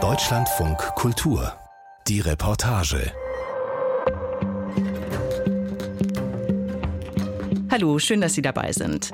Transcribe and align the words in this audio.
Deutschlandfunk 0.00 0.78
Kultur. 0.94 1.52
Die 2.06 2.20
Reportage. 2.20 3.10
Hallo, 7.72 7.98
schön, 7.98 8.20
dass 8.20 8.34
Sie 8.34 8.42
dabei 8.42 8.70
sind. 8.70 9.10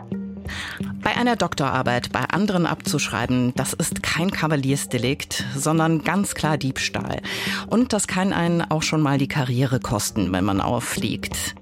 Bei 1.03 1.17
einer 1.17 1.37
Doktorarbeit 1.37 2.13
bei 2.13 2.25
anderen 2.25 2.67
abzuschreiben, 2.67 3.55
das 3.55 3.73
ist 3.73 4.03
kein 4.03 4.31
Kavaliersdelikt, 4.31 5.47
sondern 5.57 6.05
ganz 6.05 6.35
klar 6.35 6.59
Diebstahl. 6.59 7.23
Und 7.69 7.95
das 7.95 8.07
kann 8.07 8.35
einen 8.35 8.61
auch 8.61 8.83
schon 8.83 9.01
mal 9.01 9.17
die 9.17 9.29
Karriere 9.29 9.81
kosten, 9.81 10.31
wenn 10.31 10.45
man 10.45 10.61
auffliegt. 10.61 11.55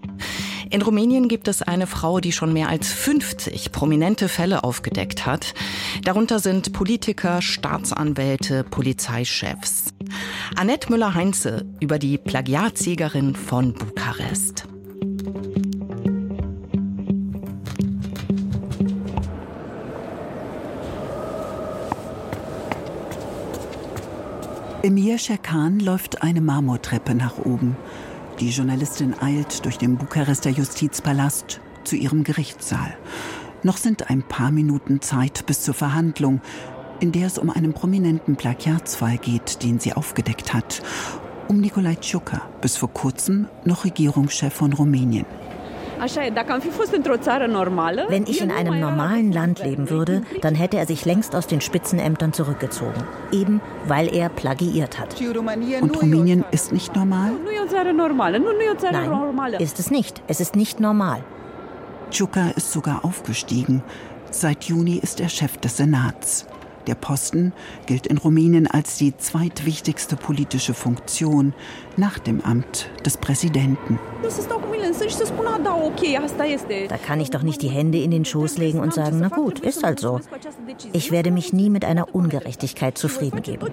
In 0.73 0.80
Rumänien 0.80 1.29
gibt 1.29 1.48
es 1.48 1.61
eine 1.61 1.86
Frau, 1.86 2.18
die 2.18 2.32
schon 2.32 2.54
mehr 2.54 2.70
als 2.70 2.91
50 2.91 3.72
prominente 3.72 4.27
Fälle 4.27 4.64
aufgedeckt 4.64 5.27
hat. 5.27 5.52
Darunter 6.02 6.39
sind 6.39 6.72
Politiker, 6.72 7.43
Staatsanwälte, 7.43 8.64
Polizeichefs. 8.64 9.93
Annette 10.57 10.90
Müller-Heinze 10.90 11.66
über 11.80 11.99
die 11.99 12.16
Plagiatsiegerin 12.16 13.36
von 13.36 13.75
Bukarest. 13.75 14.66
Emir 24.82 25.18
Scherkan 25.18 25.80
läuft 25.80 26.22
eine 26.22 26.41
Marmortreppe 26.41 27.14
nach 27.14 27.36
oben. 27.36 27.77
Die 28.43 28.51
Journalistin 28.51 29.14
eilt 29.21 29.64
durch 29.64 29.79
den 29.79 29.96
Bukarester 29.96 30.50
Justizpalast 30.50 31.61
zu 31.85 31.95
ihrem 31.95 32.25
Gerichtssaal. 32.25 32.92
Noch 33.62 33.77
sind 33.77 34.11
ein 34.11 34.25
paar 34.25 34.50
Minuten 34.50 35.00
Zeit 35.00 35.47
bis 35.47 35.62
zur 35.62 35.75
Verhandlung, 35.75 36.41
in 36.98 37.12
der 37.12 37.28
es 37.28 37.39
um 37.39 37.50
einen 37.50 37.73
prominenten 37.73 38.34
Plagiatsfall 38.34 39.19
geht, 39.19 39.62
den 39.62 39.78
sie 39.78 39.92
aufgedeckt 39.92 40.53
hat. 40.53 40.83
Um 41.47 41.61
Nikolai 41.61 41.94
Tschuka, 41.94 42.42
bis 42.61 42.77
vor 42.77 42.92
kurzem 42.92 43.47
noch 43.64 43.84
Regierungschef 43.84 44.53
von 44.53 44.72
Rumänien. 44.72 45.25
Wenn 48.08 48.27
ich 48.27 48.41
in 48.41 48.50
einem 48.50 48.81
normalen 48.81 49.31
Land 49.33 49.62
leben 49.62 49.89
würde, 49.89 50.22
dann 50.41 50.55
hätte 50.55 50.77
er 50.77 50.86
sich 50.86 51.05
längst 51.05 51.36
aus 51.36 51.47
den 51.47 51.61
Spitzenämtern 51.61 52.33
zurückgezogen. 52.33 53.05
Eben 53.31 53.61
weil 53.86 54.14
er 54.14 54.28
plagiiert 54.28 54.98
hat. 54.98 55.20
Und 55.20 56.03
Rumänien 56.03 56.44
ist 56.50 56.72
nicht 56.72 56.94
normal? 56.97 57.33
Nein, 58.92 59.61
ist 59.61 59.78
es 59.78 59.91
nicht. 59.91 60.22
Es 60.27 60.41
ist 60.41 60.56
nicht 60.56 60.81
normal. 60.81 61.22
Tschuka 62.11 62.50
ist 62.50 62.72
sogar 62.72 63.05
aufgestiegen. 63.05 63.83
Seit 64.31 64.64
Juni 64.64 64.97
ist 64.97 65.20
er 65.20 65.28
Chef 65.28 65.56
des 65.59 65.77
Senats. 65.77 66.47
Der 66.86 66.94
Posten 66.94 67.52
gilt 67.86 68.06
in 68.06 68.19
Rumänien 68.19 68.66
als 68.66 68.98
die 68.98 69.16
zweitwichtigste 69.16 70.16
politische 70.16 70.75
Funktion 70.75 71.55
nach 71.97 72.19
dem 72.19 72.41
Amt 72.41 72.88
des 73.05 73.16
Präsidenten. 73.16 73.98
Da 76.88 76.98
kann 76.98 77.20
ich 77.20 77.30
doch 77.30 77.42
nicht 77.42 77.62
die 77.62 77.69
Hände 77.69 77.98
in 77.98 78.10
den 78.10 78.25
Schoß 78.25 78.58
legen 78.58 78.80
und 78.80 78.92
sagen, 78.94 79.19
na 79.20 79.28
gut, 79.28 79.60
ist 79.60 79.84
halt 79.84 80.00
so. 80.00 80.20
Ich 80.92 81.10
werde 81.10 81.30
mich 81.30 81.53
nie 81.53 81.70
mit 81.70 81.84
einer 81.84 82.14
Ungerechtigkeit 82.14 82.98
zufrieden 82.98 83.42
geben. 83.42 83.66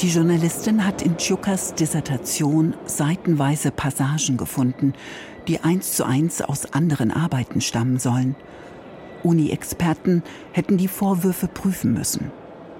Die 0.00 0.08
Journalistin 0.08 0.86
hat 0.86 1.02
in 1.02 1.16
Tschukas 1.16 1.74
Dissertation 1.74 2.74
seitenweise 2.84 3.70
Passagen 3.72 4.36
gefunden, 4.36 4.92
die 5.48 5.60
eins 5.60 5.96
zu 5.96 6.04
eins 6.04 6.40
aus 6.40 6.72
anderen 6.72 7.10
Arbeiten 7.10 7.60
stammen 7.60 7.98
sollen. 7.98 8.36
Uni-Experten 9.22 10.22
hätten 10.52 10.76
die 10.76 10.88
Vorwürfe 10.88 11.48
prüfen 11.48 11.92
müssen. 11.92 12.30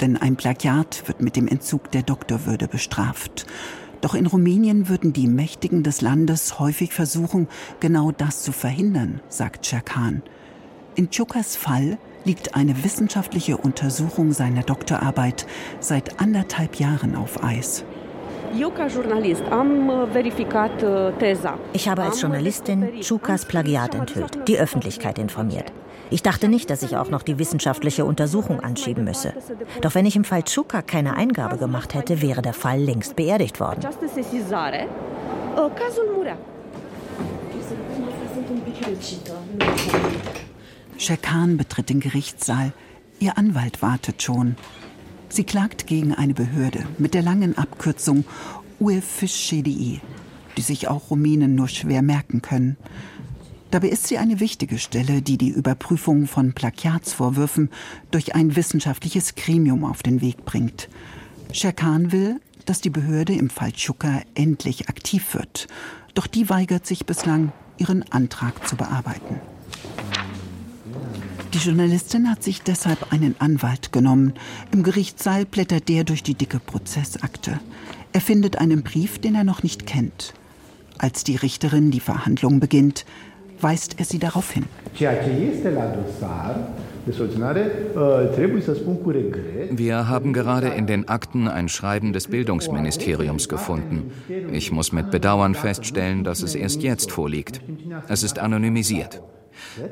Denn 0.01 0.17
ein 0.17 0.37
Plagiat 0.37 1.03
wird 1.07 1.21
mit 1.21 1.37
dem 1.37 1.49
Entzug 1.49 1.91
der 1.91 2.03
Doktorwürde 2.03 2.69
bestraft. 2.69 3.47
Doch 4.01 4.15
in 4.15 4.27
Rumänien 4.27 4.89
würden 4.89 5.13
die 5.13 5.27
Mächtigen 5.27 5.83
des 5.83 6.01
Landes 6.01 6.59
häufig 6.61 6.93
versuchen, 6.93 7.49
genau 7.81 8.13
das 8.13 8.43
zu 8.43 8.53
verhindern, 8.53 9.21
sagt 9.29 9.67
Scherkan. 9.67 10.23
In 10.95 11.11
Tschukas 11.11 11.57
Fall 11.57 11.99
liegt 12.25 12.55
eine 12.55 12.85
wissenschaftliche 12.85 13.57
Untersuchung 13.57 14.33
seiner 14.33 14.63
Doktorarbeit 14.63 15.47
seit 15.81 16.21
anderthalb 16.21 16.77
Jahren 16.77 17.17
auf 17.17 17.43
Eis. 17.43 17.85
Uh, 18.53 18.67
uh, 18.67 20.07
ich 21.73 21.89
habe 21.89 22.03
als 22.03 22.21
Journalistin 22.21 23.01
Tschukas 23.01 23.45
Plagiat 23.45 23.95
enthüllt, 23.95 24.49
die 24.49 24.59
Öffentlichkeit 24.59 25.19
informiert. 25.19 25.73
Ich 26.11 26.23
dachte 26.23 26.49
nicht, 26.49 26.71
dass 26.71 26.83
ich 26.83 26.97
auch 26.97 27.11
noch 27.11 27.23
die 27.23 27.39
wissenschaftliche 27.39 28.05
Untersuchung 28.05 28.61
anschieben 28.61 29.05
müsse. 29.05 29.35
Doch 29.83 29.95
wenn 29.95 30.07
ich 30.07 30.17
im 30.17 30.25
Fall 30.25 30.43
Tschuka 30.43 30.83
keine 30.83 31.17
Eingabe 31.17 31.59
gemacht 31.59 31.95
hätte, 31.95 32.23
wäre 32.23 32.43
der 32.43 32.55
Fall 32.55 32.81
längst 32.81 33.17
beerdigt 33.17 33.61
worden. 33.61 33.81
Shekan 40.97 41.57
betritt 41.57 41.91
den 41.91 42.01
Gerichtssaal. 42.01 42.73
Ihr 43.21 43.37
Anwalt 43.37 43.83
wartet 43.83 44.23
schon. 44.23 44.57
Sie 45.29 45.45
klagt 45.45 45.87
gegen 45.87 46.15
eine 46.15 46.35
Behörde 46.35 46.87
mit 46.97 47.15
der 47.15 47.23
langen 47.23 47.59
Abkürzung 47.59 48.25
UEFISCHDI, 48.81 50.01
die 50.57 50.63
sich 50.63 50.89
auch 50.89 51.11
Rumänen 51.11 51.55
nur 51.55 51.69
schwer 51.69 52.03
merken 52.03 52.41
können. 52.41 52.77
Dabei 53.71 53.89
ist 53.89 54.07
sie 54.07 54.17
eine 54.17 54.41
wichtige 54.41 54.79
Stelle, 54.79 55.21
die 55.21 55.37
die 55.37 55.51
Überprüfung 55.51 56.27
von 56.27 56.55
Plagiatsvorwürfen 56.55 57.71
durch 58.11 58.35
ein 58.35 58.57
wissenschaftliches 58.57 59.35
Gremium 59.35 59.85
auf 59.85 60.03
den 60.03 60.23
Weg 60.23 60.45
bringt. 60.45 60.89
Scherkan 61.53 62.11
will, 62.13 62.41
dass 62.65 62.81
die 62.81 62.91
Behörde 62.91 63.35
im 63.35 63.51
Fall 63.51 63.73
Tschuka 63.73 64.23
endlich 64.35 64.89
aktiv 64.89 65.35
wird. 65.35 65.67
Doch 66.15 66.27
die 66.27 66.49
weigert 66.49 66.87
sich 66.87 67.07
bislang, 67.07 67.53
ihren 67.77 68.11
Antrag 68.11 68.67
zu 68.67 68.77
bearbeiten. 68.77 69.41
Die 71.55 71.59
Journalistin 71.59 72.31
hat 72.31 72.43
sich 72.43 72.63
deshalb 72.63 73.13
einen 73.13 73.35
Anwalt 73.39 73.93
genommen. 73.93 74.35
Im 74.71 74.83
Gerichtssaal 74.83 75.47
blättert 75.47 75.89
der 75.89 76.05
durch 76.05 76.23
die 76.23 76.35
dicke 76.35 76.59
Prozessakte. 76.59 77.59
Er 78.13 78.21
findet 78.21 78.57
einen 78.57 78.83
Brief, 78.83 79.19
den 79.19 79.35
er 79.35 79.45
noch 79.45 79.63
nicht 79.63 79.87
kennt. 79.87 80.35
Als 80.99 81.25
die 81.25 81.37
Richterin 81.37 81.91
die 81.91 82.01
Verhandlung 82.01 82.61
beginnt, 82.61 83.07
weist 83.61 83.99
er 83.99 84.05
sie 84.05 84.19
darauf 84.19 84.51
hin. 84.51 84.65
Wir 89.71 90.09
haben 90.09 90.33
gerade 90.33 90.69
in 90.69 90.87
den 90.87 91.09
Akten 91.09 91.49
ein 91.49 91.69
Schreiben 91.69 92.13
des 92.13 92.29
Bildungsministeriums 92.29 93.49
gefunden. 93.49 94.13
Ich 94.53 94.73
muss 94.73 94.93
mit 94.93 95.11
Bedauern 95.11 95.55
feststellen, 95.55 96.25
dass 96.25 96.43
es 96.43 96.55
erst 96.55 96.83
jetzt 96.83 97.11
vorliegt. 97.11 97.61
Es 98.09 98.23
ist 98.23 98.39
anonymisiert. 98.39 99.23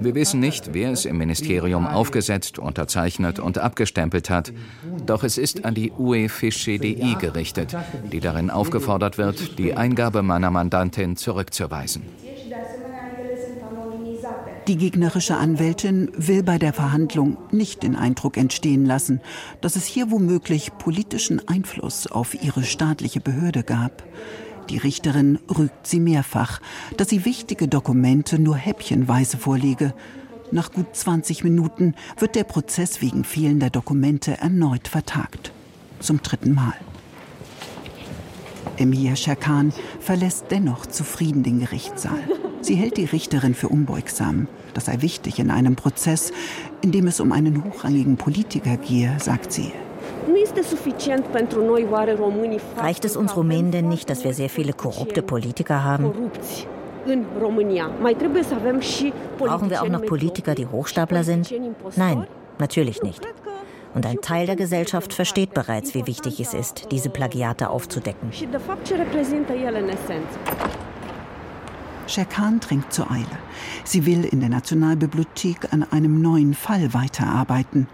Wir 0.00 0.14
wissen 0.14 0.40
nicht, 0.40 0.74
wer 0.74 0.90
es 0.90 1.04
im 1.04 1.18
Ministerium 1.18 1.86
aufgesetzt, 1.86 2.58
unterzeichnet 2.58 3.38
und 3.38 3.58
abgestempelt 3.58 4.30
hat. 4.30 4.52
Doch 5.06 5.24
es 5.24 5.38
ist 5.38 5.64
an 5.64 5.74
die 5.74 5.92
UEFISCHDI 5.92 7.16
gerichtet, 7.18 7.76
die 8.12 8.20
darin 8.20 8.50
aufgefordert 8.50 9.18
wird, 9.18 9.58
die 9.58 9.74
Eingabe 9.74 10.22
meiner 10.22 10.50
Mandantin 10.50 11.16
zurückzuweisen. 11.16 12.02
Die 14.68 14.76
gegnerische 14.76 15.36
Anwältin 15.36 16.10
will 16.16 16.42
bei 16.42 16.58
der 16.58 16.72
Verhandlung 16.72 17.36
nicht 17.52 17.84
den 17.84 17.94
Eindruck 17.94 18.36
entstehen 18.36 18.84
lassen, 18.84 19.20
dass 19.60 19.76
es 19.76 19.84
hier 19.84 20.10
womöglich 20.10 20.76
politischen 20.76 21.46
Einfluss 21.48 22.08
auf 22.08 22.34
ihre 22.42 22.64
staatliche 22.64 23.20
Behörde 23.20 23.62
gab. 23.62 24.02
Die 24.68 24.78
Richterin 24.78 25.38
rügt 25.56 25.86
sie 25.86 26.00
mehrfach, 26.00 26.60
dass 26.96 27.10
sie 27.10 27.24
wichtige 27.24 27.68
Dokumente 27.68 28.40
nur 28.40 28.56
häppchenweise 28.56 29.36
vorlege. 29.38 29.94
Nach 30.50 30.72
gut 30.72 30.96
20 30.96 31.44
Minuten 31.44 31.94
wird 32.18 32.34
der 32.34 32.44
Prozess 32.44 33.00
wegen 33.00 33.22
fehlender 33.22 33.70
Dokumente 33.70 34.38
erneut 34.38 34.88
vertagt. 34.88 35.52
Zum 36.00 36.22
dritten 36.22 36.54
Mal. 36.54 36.74
Emir 38.76 39.16
Scherkan 39.16 39.72
verlässt 40.00 40.46
dennoch 40.50 40.86
zufrieden 40.86 41.42
den 41.42 41.60
Gerichtssaal. 41.60 42.18
Sie 42.60 42.74
hält 42.74 42.96
die 42.96 43.04
Richterin 43.04 43.54
für 43.54 43.68
unbeugsam. 43.68 44.48
Das 44.74 44.86
sei 44.86 45.00
wichtig 45.00 45.38
in 45.38 45.50
einem 45.50 45.76
Prozess, 45.76 46.32
in 46.82 46.92
dem 46.92 47.06
es 47.06 47.20
um 47.20 47.32
einen 47.32 47.64
hochrangigen 47.64 48.16
Politiker 48.16 48.76
gehe, 48.76 49.16
sagt 49.20 49.52
sie. 49.52 49.72
Reicht 52.76 53.04
es 53.04 53.16
uns 53.16 53.36
Rumänen 53.36 53.70
denn 53.70 53.88
nicht, 53.88 54.10
dass 54.10 54.24
wir 54.24 54.34
sehr 54.34 54.48
viele 54.50 54.72
korrupte 54.72 55.22
Politiker 55.22 55.84
haben? 55.84 56.12
Brauchen 59.38 59.70
wir 59.70 59.82
auch 59.82 59.88
noch 59.88 60.06
Politiker, 60.06 60.54
die 60.54 60.66
Hochstapler 60.66 61.24
sind? 61.24 61.52
Nein, 61.96 62.26
natürlich 62.58 63.02
nicht. 63.02 63.22
Und 63.96 64.04
ein 64.04 64.20
Teil 64.20 64.44
der 64.44 64.56
Gesellschaft 64.56 65.14
versteht 65.14 65.54
bereits, 65.54 65.94
wie 65.94 66.06
wichtig 66.06 66.38
es 66.38 66.52
ist, 66.52 66.88
diese 66.90 67.08
Plagiate 67.08 67.70
aufzudecken. 67.70 68.30
Scherkan 72.06 72.60
drängt 72.60 72.92
zur 72.92 73.10
Eile. 73.10 73.24
Sie 73.84 74.04
will 74.04 74.26
in 74.26 74.40
der 74.40 74.50
Nationalbibliothek 74.50 75.72
an 75.72 75.82
einem 75.82 76.20
neuen 76.20 76.52
Fall 76.52 76.92
weiterarbeiten. 76.92 77.88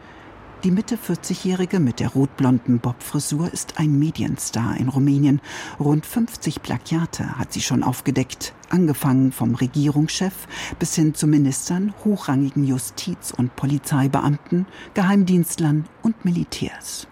Die 0.65 0.71
Mitte 0.71 0.95
40-Jährige 0.95 1.81
mit 1.81 1.99
der 1.99 2.11
rotblonden 2.11 2.79
Bobfrisur 2.79 3.53
ist 3.53 3.81
ein 3.81 3.99
Medienstar 3.99 4.77
in 4.77 4.89
Rumänien. 4.89 5.41
Rund 5.81 6.07
50 6.07 6.63
Plagiate 6.63 7.37
hat 7.37 7.53
sie 7.53 7.61
schon 7.61 7.83
aufgedeckt, 7.83 8.55
angefangen 8.71 9.33
vom 9.33 9.57
Regierungschef 9.57 10.47
bis 10.79 10.95
hin 10.95 11.15
zu 11.15 11.27
Ministern, 11.27 11.93
hochrangigen 12.05 12.63
Justiz- 12.63 13.33
und 13.37 13.57
Polizeibeamten, 13.57 14.67
Geheimdienstlern 14.95 15.87
und 16.03 16.25
Militärs. 16.25 17.09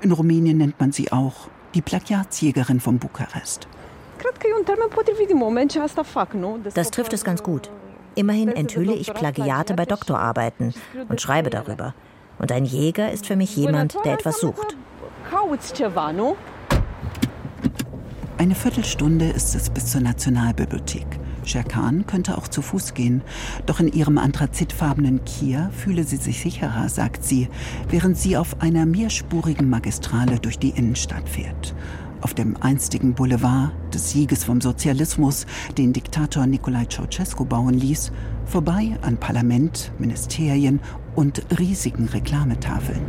In 0.00 0.10
Rumänien 0.10 0.58
nennt 0.58 0.80
man 0.80 0.90
sie 0.90 1.12
auch 1.12 1.50
die 1.74 1.82
Plagiatsjägerin 1.82 2.80
von 2.80 2.98
Bukarest. 2.98 3.68
Das 6.74 6.90
trifft 6.90 7.12
es 7.12 7.22
ganz 7.22 7.44
gut. 7.44 7.70
Immerhin 8.16 8.48
enthülle 8.48 8.94
ich 8.94 9.14
Plagiate 9.14 9.74
bei 9.74 9.84
Doktorarbeiten 9.84 10.74
und 11.08 11.20
schreibe 11.20 11.50
darüber. 11.50 11.94
Und 12.38 12.52
ein 12.52 12.64
Jäger 12.64 13.10
ist 13.12 13.26
für 13.26 13.36
mich 13.36 13.56
jemand, 13.56 13.96
der 14.04 14.14
etwas 14.14 14.40
sucht. 14.40 14.76
Eine 18.38 18.54
Viertelstunde 18.54 19.28
ist 19.28 19.54
es 19.54 19.70
bis 19.70 19.86
zur 19.86 20.00
Nationalbibliothek. 20.00 21.06
Sherkan 21.44 22.06
könnte 22.06 22.36
auch 22.38 22.46
zu 22.46 22.62
Fuß 22.62 22.94
gehen, 22.94 23.22
doch 23.66 23.80
in 23.80 23.88
ihrem 23.88 24.18
anthrazitfarbenen 24.18 25.24
Kia 25.24 25.70
fühle 25.70 26.04
sie 26.04 26.16
sich 26.16 26.40
sicherer, 26.40 26.88
sagt 26.88 27.24
sie, 27.24 27.48
während 27.88 28.16
sie 28.18 28.36
auf 28.36 28.60
einer 28.60 28.86
mehrspurigen 28.86 29.68
Magistrale 29.68 30.38
durch 30.38 30.58
die 30.58 30.70
Innenstadt 30.70 31.28
fährt 31.28 31.74
auf 32.20 32.34
dem 32.34 32.56
einstigen 32.60 33.14
Boulevard 33.14 33.72
des 33.92 34.10
Sieges 34.10 34.44
vom 34.44 34.60
Sozialismus, 34.60 35.46
den 35.76 35.92
Diktator 35.92 36.46
Nicolae 36.46 36.88
Ceausescu 36.88 37.44
bauen 37.44 37.74
ließ, 37.74 38.12
vorbei 38.44 38.98
an 39.02 39.18
Parlament, 39.18 39.92
Ministerien 39.98 40.80
und 41.18 41.42
riesigen 41.58 42.06
Reklametafeln. 42.06 43.00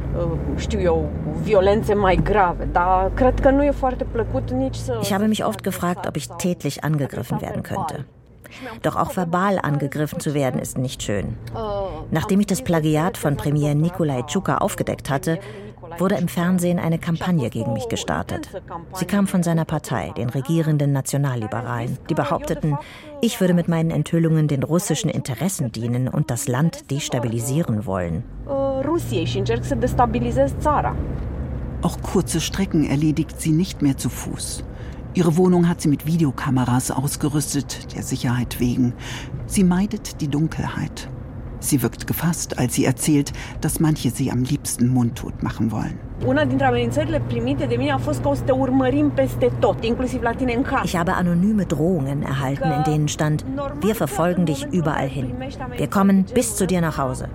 Ich 5.02 5.14
habe 5.14 5.28
mich 5.28 5.46
oft 5.46 5.64
gefragt, 5.64 6.08
ob 6.08 6.18
ich 6.18 6.28
tätlich 6.28 6.84
angegriffen 6.84 7.40
werden 7.40 7.62
könnte. 7.62 8.06
Doch 8.82 8.96
auch 8.96 9.16
verbal 9.16 9.60
angegriffen 9.60 10.20
zu 10.20 10.34
werden 10.34 10.60
ist 10.60 10.80
nicht 10.80 11.04
schön. 11.04 11.38
Nachdem 12.10 12.40
ich 12.40 12.48
das 12.48 12.64
Plagiat 12.64 13.16
von 13.16 13.38
Premier 13.38 13.76
Nikolai 13.76 14.24
Tschuka 14.24 14.58
aufgedeckt 14.58 15.12
hatte, 15.12 15.38
wurde 15.98 16.16
im 16.16 16.28
Fernsehen 16.28 16.80
eine 16.80 17.00
Kampagne 17.00 17.50
gegen 17.50 17.74
mich 17.74 17.88
gestartet. 17.88 18.50
Sie 18.94 19.06
kam 19.06 19.28
von 19.28 19.44
seiner 19.44 19.66
Partei, 19.66 20.12
den 20.16 20.30
regierenden 20.30 20.92
Nationalliberalen, 20.92 21.98
die 22.10 22.14
behaupteten, 22.14 22.78
ich 23.22 23.42
würde 23.42 23.54
mit 23.54 23.68
meinen 23.68 23.92
Enthüllungen 23.92 24.48
den 24.48 24.64
russischen 24.64 25.10
Interessen 25.10 25.72
dienen 25.72 26.08
und 26.08 26.32
das 26.32 26.48
Land 26.48 26.92
destabilisieren 26.92 27.86
wollen. 27.86 28.24
Auch 31.82 32.02
kurze 32.02 32.42
Strecken 32.42 32.90
erledigt 32.90 33.40
sie 33.40 33.52
nicht 33.52 33.82
mehr 33.82 33.98
zu 33.98 34.10
Fuß. 34.10 34.64
Ihre 35.14 35.38
Wohnung 35.38 35.68
hat 35.68 35.82
sie 35.82 35.88
mit 35.88 36.06
Videokameras 36.06 36.92
ausgerüstet, 36.92 37.96
der 37.96 38.04
Sicherheit 38.04 38.60
wegen. 38.60 38.94
Sie 39.48 39.64
meidet 39.64 40.22
die 40.22 40.28
Dunkelheit. 40.28 41.10
Sie 41.60 41.82
wirkt 41.82 42.08
gefasst, 42.08 42.58
als 42.58 42.76
sie 42.76 42.86
erzählt, 42.86 43.34
dass 43.62 43.80
manche 43.80 44.10
sie 44.10 44.32
am 44.32 44.44
liebsten 44.44 44.88
mundtot 44.88 45.44
machen 45.44 45.72
wollen. 45.72 46.00
Ich 50.84 50.96
habe 50.96 51.14
anonyme 51.14 51.66
Drohungen 51.66 52.24
erhalten, 52.24 52.72
in 52.72 52.84
denen 52.84 53.08
stand, 53.08 53.46
wir 53.82 53.96
verfolgen 53.96 54.46
dich 54.46 54.66
überall 54.72 55.08
hin. 55.08 55.34
Wir 55.78 55.88
kommen 55.88 56.26
bis 56.34 56.56
zu 56.56 56.68
dir 56.68 56.82
nach 56.82 56.98
Hause. 56.98 57.30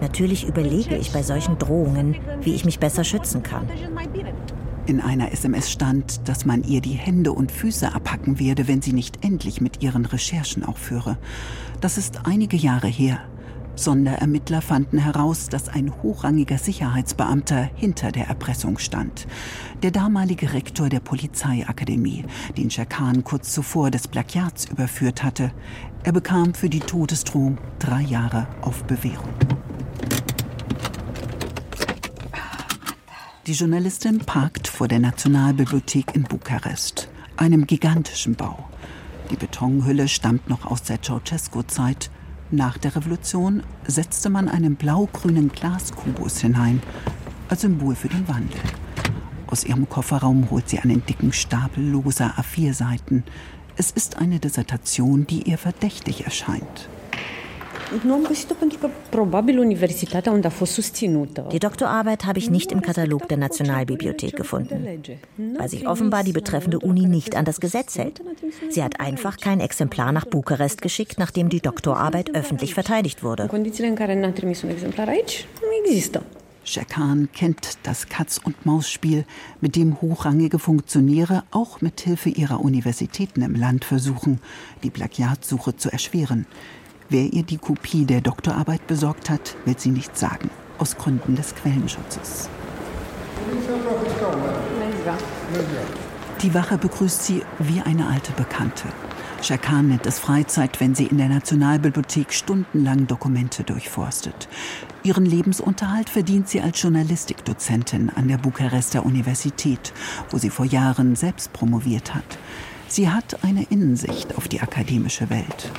Natürlich 0.00 0.46
überlege 0.46 0.96
ich 0.96 1.12
bei 1.12 1.22
solchen 1.22 1.58
Drohungen, 1.58 2.16
wie 2.42 2.54
ich 2.54 2.64
mich 2.64 2.78
besser 2.78 3.04
schützen 3.04 3.42
kann. 3.42 3.66
In 4.86 5.00
einer 5.00 5.32
SMS 5.32 5.70
stand, 5.70 6.28
dass 6.28 6.44
man 6.44 6.62
ihr 6.62 6.82
die 6.82 6.92
Hände 6.92 7.32
und 7.32 7.50
Füße 7.50 7.94
abhacken 7.94 8.38
werde, 8.38 8.68
wenn 8.68 8.82
sie 8.82 8.92
nicht 8.92 9.24
endlich 9.24 9.62
mit 9.62 9.82
ihren 9.82 10.04
Recherchen 10.04 10.62
aufhöre. 10.62 11.16
Das 11.80 11.96
ist 11.96 12.26
einige 12.26 12.58
Jahre 12.58 12.88
her. 12.88 13.20
Sonderermittler 13.76 14.62
fanden 14.62 14.98
heraus, 14.98 15.48
dass 15.48 15.68
ein 15.68 15.92
hochrangiger 16.02 16.58
Sicherheitsbeamter 16.58 17.70
hinter 17.74 18.12
der 18.12 18.28
Erpressung 18.28 18.78
stand. 18.78 19.26
Der 19.82 19.90
damalige 19.90 20.52
Rektor 20.52 20.88
der 20.88 21.00
Polizeiakademie, 21.00 22.24
den 22.56 22.70
Scherkan 22.70 23.24
kurz 23.24 23.52
zuvor 23.52 23.90
des 23.90 24.06
Plagiats 24.06 24.66
überführt 24.66 25.22
hatte. 25.22 25.52
Er 26.04 26.12
bekam 26.12 26.54
für 26.54 26.68
die 26.68 26.80
Todesdrohung 26.80 27.58
drei 27.78 28.02
Jahre 28.02 28.46
auf 28.62 28.84
Bewährung. 28.84 29.28
Die 33.46 33.52
Journalistin 33.52 34.20
parkt 34.20 34.68
vor 34.68 34.88
der 34.88 35.00
Nationalbibliothek 35.00 36.14
in 36.14 36.22
Bukarest, 36.22 37.08
einem 37.36 37.66
gigantischen 37.66 38.36
Bau. 38.36 38.70
Die 39.30 39.36
Betonhülle 39.36 40.08
stammt 40.08 40.48
noch 40.48 40.64
aus 40.64 40.82
der 40.82 41.02
Ceausescu-Zeit 41.02 42.10
nach 42.50 42.78
der 42.78 42.94
Revolution 42.94 43.62
setzte 43.86 44.30
man 44.30 44.48
einen 44.48 44.76
blau-grünen 44.76 45.48
Glaskubus 45.50 46.40
hinein, 46.40 46.82
als 47.48 47.62
Symbol 47.62 47.94
für 47.94 48.08
den 48.08 48.28
Wandel. 48.28 48.60
Aus 49.46 49.64
ihrem 49.64 49.88
Kofferraum 49.88 50.50
holt 50.50 50.68
sie 50.68 50.78
einen 50.78 51.04
dicken 51.06 51.32
Stapel 51.32 51.84
loser 51.84 52.34
A4-Seiten. 52.38 53.24
Es 53.76 53.90
ist 53.90 54.18
eine 54.18 54.38
Dissertation, 54.40 55.26
die 55.26 55.42
ihr 55.48 55.58
verdächtig 55.58 56.24
erscheint. 56.24 56.88
Die 61.52 61.58
Doktorarbeit 61.58 62.24
habe 62.24 62.38
ich 62.38 62.50
nicht 62.50 62.72
im 62.72 62.82
Katalog 62.82 63.28
der 63.28 63.38
Nationalbibliothek 63.38 64.36
gefunden, 64.36 64.86
weil 65.58 65.68
sich 65.68 65.86
offenbar 65.86 66.24
die 66.24 66.32
betreffende 66.32 66.78
Uni 66.80 67.06
nicht 67.06 67.36
an 67.36 67.44
das 67.44 67.60
Gesetz 67.60 67.96
hält. 67.98 68.22
Sie 68.70 68.82
hat 68.82 69.00
einfach 69.00 69.36
kein 69.36 69.60
Exemplar 69.60 70.12
nach 70.12 70.24
Bukarest 70.24 70.82
geschickt, 70.82 71.18
nachdem 71.18 71.48
die 71.48 71.60
Doktorarbeit 71.60 72.34
öffentlich 72.34 72.74
verteidigt 72.74 73.22
wurde. 73.22 73.48
Scherkan 76.66 77.28
kennt 77.34 77.76
das 77.82 78.08
Katz-und-Maus-Spiel, 78.08 79.26
mit 79.60 79.76
dem 79.76 80.00
hochrangige 80.00 80.58
Funktionäre 80.58 81.44
auch 81.50 81.82
mit 81.82 82.00
Hilfe 82.00 82.30
ihrer 82.30 82.60
Universitäten 82.60 83.42
im 83.42 83.54
Land 83.54 83.84
versuchen, 83.84 84.40
die 84.82 84.88
Plagiatsuche 84.88 85.76
zu 85.76 85.92
erschweren. 85.92 86.46
Wer 87.14 87.32
ihr 87.32 87.44
die 87.44 87.58
Kopie 87.58 88.06
der 88.06 88.20
Doktorarbeit 88.20 88.88
besorgt 88.88 89.30
hat, 89.30 89.54
will 89.66 89.78
sie 89.78 89.90
nicht 89.90 90.18
sagen, 90.18 90.50
aus 90.78 90.96
Gründen 90.96 91.36
des 91.36 91.54
Quellenschutzes. 91.54 92.48
Die 96.42 96.54
Wache 96.54 96.76
begrüßt 96.76 97.22
sie 97.22 97.42
wie 97.60 97.80
eine 97.82 98.08
alte 98.08 98.32
Bekannte. 98.32 98.88
Schakan 99.42 99.90
nennt 99.90 100.06
es 100.06 100.18
Freizeit, 100.18 100.80
wenn 100.80 100.96
sie 100.96 101.06
in 101.06 101.18
der 101.18 101.28
Nationalbibliothek 101.28 102.32
stundenlang 102.32 103.06
Dokumente 103.06 103.62
durchforstet. 103.62 104.48
Ihren 105.04 105.24
Lebensunterhalt 105.24 106.10
verdient 106.10 106.48
sie 106.48 106.62
als 106.62 106.82
Journalistikdozentin 106.82 108.10
an 108.10 108.26
der 108.26 108.38
Bukarester 108.38 109.06
Universität, 109.06 109.92
wo 110.30 110.38
sie 110.38 110.50
vor 110.50 110.66
Jahren 110.66 111.14
selbst 111.14 111.52
promoviert 111.52 112.12
hat. 112.12 112.38
Sie 112.88 113.08
hat 113.08 113.44
eine 113.44 113.62
Innensicht 113.70 114.36
auf 114.36 114.48
die 114.48 114.60
akademische 114.60 115.30
Welt. 115.30 115.70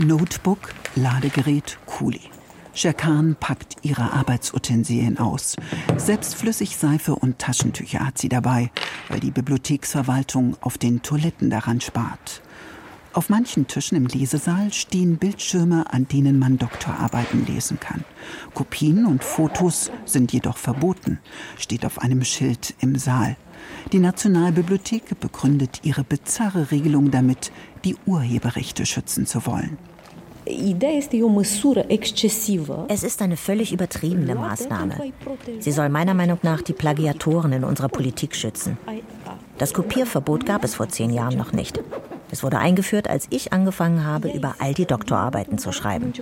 Notebook, 0.00 0.74
Ladegerät, 0.96 1.78
Kuli. 1.86 2.20
Scherkan 2.74 3.36
packt 3.38 3.76
ihre 3.82 4.12
Arbeitsutensilien 4.12 5.18
aus. 5.18 5.54
Selbst 5.96 6.34
Flüssigseife 6.34 7.14
und 7.14 7.38
Taschentücher 7.38 8.00
hat 8.00 8.18
sie 8.18 8.28
dabei, 8.28 8.72
weil 9.08 9.20
die 9.20 9.30
Bibliotheksverwaltung 9.30 10.56
auf 10.60 10.78
den 10.78 11.02
Toiletten 11.02 11.48
daran 11.48 11.80
spart. 11.80 12.42
Auf 13.12 13.28
manchen 13.28 13.68
Tischen 13.68 13.96
im 13.96 14.06
Lesesaal 14.06 14.72
stehen 14.72 15.18
Bildschirme, 15.18 15.84
an 15.92 16.08
denen 16.08 16.40
man 16.40 16.58
Doktorarbeiten 16.58 17.46
lesen 17.46 17.78
kann. 17.78 18.04
Kopien 18.52 19.06
und 19.06 19.22
Fotos 19.22 19.92
sind 20.04 20.32
jedoch 20.32 20.56
verboten, 20.56 21.20
steht 21.56 21.86
auf 21.86 22.00
einem 22.00 22.24
Schild 22.24 22.74
im 22.80 22.96
Saal. 22.96 23.36
Die 23.92 23.98
Nationalbibliothek 23.98 25.18
begründet 25.20 25.80
ihre 25.82 26.04
bizarre 26.04 26.70
Regelung 26.70 27.10
damit, 27.10 27.52
die 27.84 27.96
Urheberrechte 28.06 28.86
schützen 28.86 29.26
zu 29.26 29.46
wollen. 29.46 29.78
Es 32.88 33.02
ist 33.02 33.22
eine 33.22 33.36
völlig 33.36 33.72
übertriebene 33.72 34.34
Maßnahme. 34.34 35.12
Sie 35.60 35.72
soll 35.72 35.88
meiner 35.88 36.14
Meinung 36.14 36.38
nach 36.42 36.60
die 36.60 36.74
Plagiatoren 36.74 37.52
in 37.52 37.64
unserer 37.64 37.88
Politik 37.88 38.36
schützen. 38.36 38.76
Das 39.56 39.72
Kopierverbot 39.72 40.44
gab 40.44 40.64
es 40.64 40.74
vor 40.74 40.88
zehn 40.88 41.10
Jahren 41.10 41.38
noch 41.38 41.52
nicht. 41.52 41.80
Es 42.30 42.42
wurde 42.42 42.58
eingeführt, 42.58 43.08
als 43.08 43.26
ich 43.30 43.52
angefangen 43.52 44.04
habe, 44.04 44.30
über 44.30 44.56
all 44.58 44.74
die 44.74 44.86
Doktorarbeiten 44.86 45.58
zu 45.58 45.72
schreiben. 45.72 46.12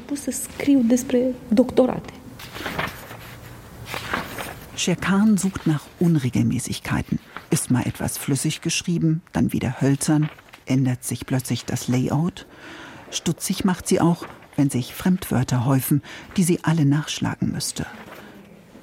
Scherkan 4.77 5.39
sucht 5.39 5.67
nach 5.67 5.83
Unregelmäßigkeiten. 6.01 7.19
Ist 7.53 7.71
mal 7.71 7.87
etwas 7.87 8.17
flüssig 8.17 8.63
geschrieben, 8.63 9.21
dann 9.35 9.53
wieder 9.53 9.83
hölzern, 9.83 10.31
ändert 10.65 11.05
sich 11.05 11.27
plötzlich 11.27 11.67
das 11.67 11.87
Layout. 11.87 12.47
Stutzig 13.11 13.67
macht 13.67 13.87
sie 13.87 14.01
auch, 14.01 14.25
wenn 14.57 14.71
sich 14.71 14.95
Fremdwörter 14.95 15.67
häufen, 15.67 16.01
die 16.39 16.45
sie 16.45 16.65
alle 16.65 16.87
nachschlagen 16.87 17.53
müsste. 17.53 17.85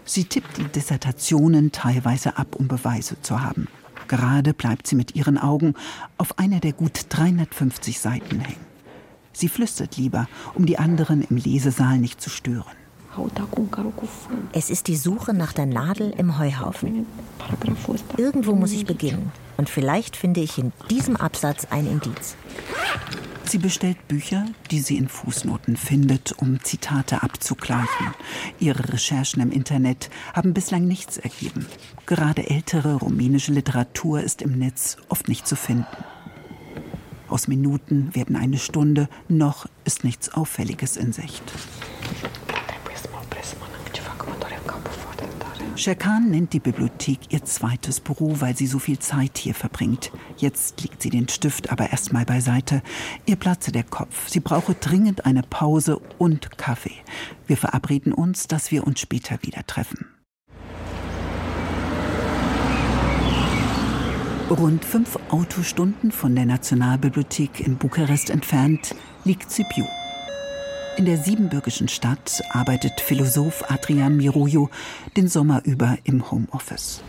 Sie 0.06 0.26
tippt 0.26 0.58
die 0.58 0.68
Dissertationen 0.68 1.72
teilweise 1.72 2.38
ab, 2.38 2.56
um 2.58 2.68
Beweise 2.68 3.20
zu 3.24 3.42
haben. 3.42 3.68
Gerade 4.08 4.54
bleibt 4.54 4.86
sie 4.86 4.96
mit 4.96 5.16
ihren 5.16 5.40
Augen 5.40 5.74
auf 6.20 6.38
einer 6.38 6.60
der 6.60 6.74
gut 6.74 7.08
350 7.10 8.00
Seiten 8.00 8.40
hängen. 8.40 8.68
Sie 9.34 9.50
flüstert 9.50 9.98
lieber, 9.98 10.28
um 10.54 10.68
die 10.68 10.78
anderen 10.78 11.24
im 11.24 11.38
Lesesaal 11.38 11.98
nicht 11.98 12.22
zu 12.22 12.30
stören. 12.30 12.79
Es 14.54 14.70
ist 14.70 14.88
die 14.88 14.96
Suche 14.96 15.34
nach 15.34 15.54
der 15.54 15.66
Nadel 15.66 16.12
im 16.18 16.38
Heuhaufen. 16.38 17.06
Irgendwo 18.18 18.56
muss 18.56 18.72
ich 18.72 18.86
beginnen. 18.86 19.32
Und 19.58 19.70
vielleicht 19.70 20.16
finde 20.16 20.42
ich 20.42 20.58
in 20.58 20.72
diesem 20.90 21.16
Absatz 21.16 21.66
ein 21.70 21.88
Indiz. 21.88 22.36
Sie 23.50 23.58
bestellt 23.58 24.08
Bücher, 24.08 24.46
die 24.70 24.80
sie 24.80 24.98
in 24.98 25.10
Fußnoten 25.10 25.76
findet, 25.76 26.34
um 26.38 26.64
Zitate 26.64 27.24
abzugleichen. 27.24 28.14
Ihre 28.60 28.94
Recherchen 28.94 29.42
im 29.42 29.52
Internet 29.52 30.12
haben 30.34 30.54
bislang 30.54 30.86
nichts 30.86 31.18
ergeben. 31.18 31.66
Gerade 32.06 32.48
ältere 32.48 32.96
rumänische 32.96 33.52
Literatur 33.52 34.22
ist 34.22 34.44
im 34.44 34.60
Netz 34.60 34.98
oft 35.10 35.28
nicht 35.28 35.48
zu 35.48 35.56
finden. 35.56 35.88
Aus 37.28 37.48
Minuten 37.48 38.14
werden 38.14 38.36
eine 38.36 38.60
Stunde, 38.60 39.10
noch 39.28 39.66
ist 39.84 40.04
nichts 40.04 40.30
Auffälliges 40.30 40.96
in 40.96 41.12
Sicht. 41.12 41.44
Sherkan 45.80 46.30
nennt 46.30 46.52
die 46.52 46.60
Bibliothek 46.60 47.32
ihr 47.32 47.46
zweites 47.46 48.02
Büro, 48.02 48.42
weil 48.42 48.54
sie 48.54 48.68
so 48.68 48.80
viel 48.80 49.00
Zeit 49.00 49.38
hier 49.38 49.56
verbringt. 49.56 50.12
Jetzt 50.36 50.82
legt 50.82 51.02
sie 51.02 51.10
den 51.10 51.30
Stift 51.30 51.72
aber 51.72 51.90
erstmal 51.90 52.26
beiseite. 52.26 52.82
Ihr 53.26 53.38
platze 53.38 53.72
der 53.72 53.84
Kopf. 53.84 54.28
Sie 54.28 54.42
brauche 54.42 54.74
dringend 54.74 55.26
eine 55.26 55.42
Pause 55.42 56.02
und 56.18 56.58
Kaffee. 56.58 56.96
Wir 57.48 57.56
verabreden 57.56 58.12
uns, 58.12 58.48
dass 58.48 58.72
wir 58.72 58.86
uns 58.86 59.00
später 59.00 59.40
wieder 59.42 59.66
treffen. 59.66 60.06
Rund 64.50 64.84
fünf 64.84 65.18
Autostunden 65.30 66.12
von 66.12 66.36
der 66.36 66.46
Nationalbibliothek 66.46 67.62
in 67.62 67.78
Bukarest 67.78 68.32
entfernt 68.32 68.96
liegt 69.24 69.50
Sibiu. 69.50 69.86
In 71.00 71.06
der 71.06 71.18
siebenbürgischen 71.18 71.88
Stadt 71.88 72.44
arbeitet 72.50 73.00
Philosoph 73.00 73.72
Adrian 73.72 74.18
Mirojo 74.18 74.70
den 75.16 75.30
Sommer 75.30 75.62
über 75.64 75.98
im 76.04 76.30
Homeoffice. 76.30 77.02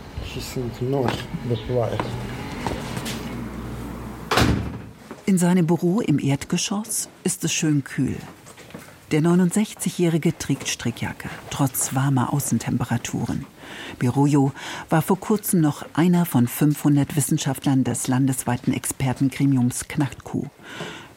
In 5.25 5.37
seinem 5.37 5.67
Büro 5.67 5.99
im 5.99 6.19
Erdgeschoss 6.19 7.09
ist 7.25 7.43
es 7.43 7.51
schön 7.51 7.83
kühl. 7.83 8.15
Der 9.11 9.19
69-Jährige 9.19 10.37
trägt 10.37 10.69
Strickjacke, 10.69 11.29
trotz 11.49 11.93
warmer 11.93 12.31
Außentemperaturen. 12.31 13.45
Birojo 13.99 14.53
war 14.89 15.01
vor 15.01 15.19
kurzem 15.19 15.59
noch 15.59 15.85
einer 15.95 16.25
von 16.25 16.47
500 16.47 17.17
Wissenschaftlern 17.17 17.83
des 17.83 18.07
landesweiten 18.07 18.71
Expertengremiums 18.71 19.89
Knachtkuh. 19.89 20.45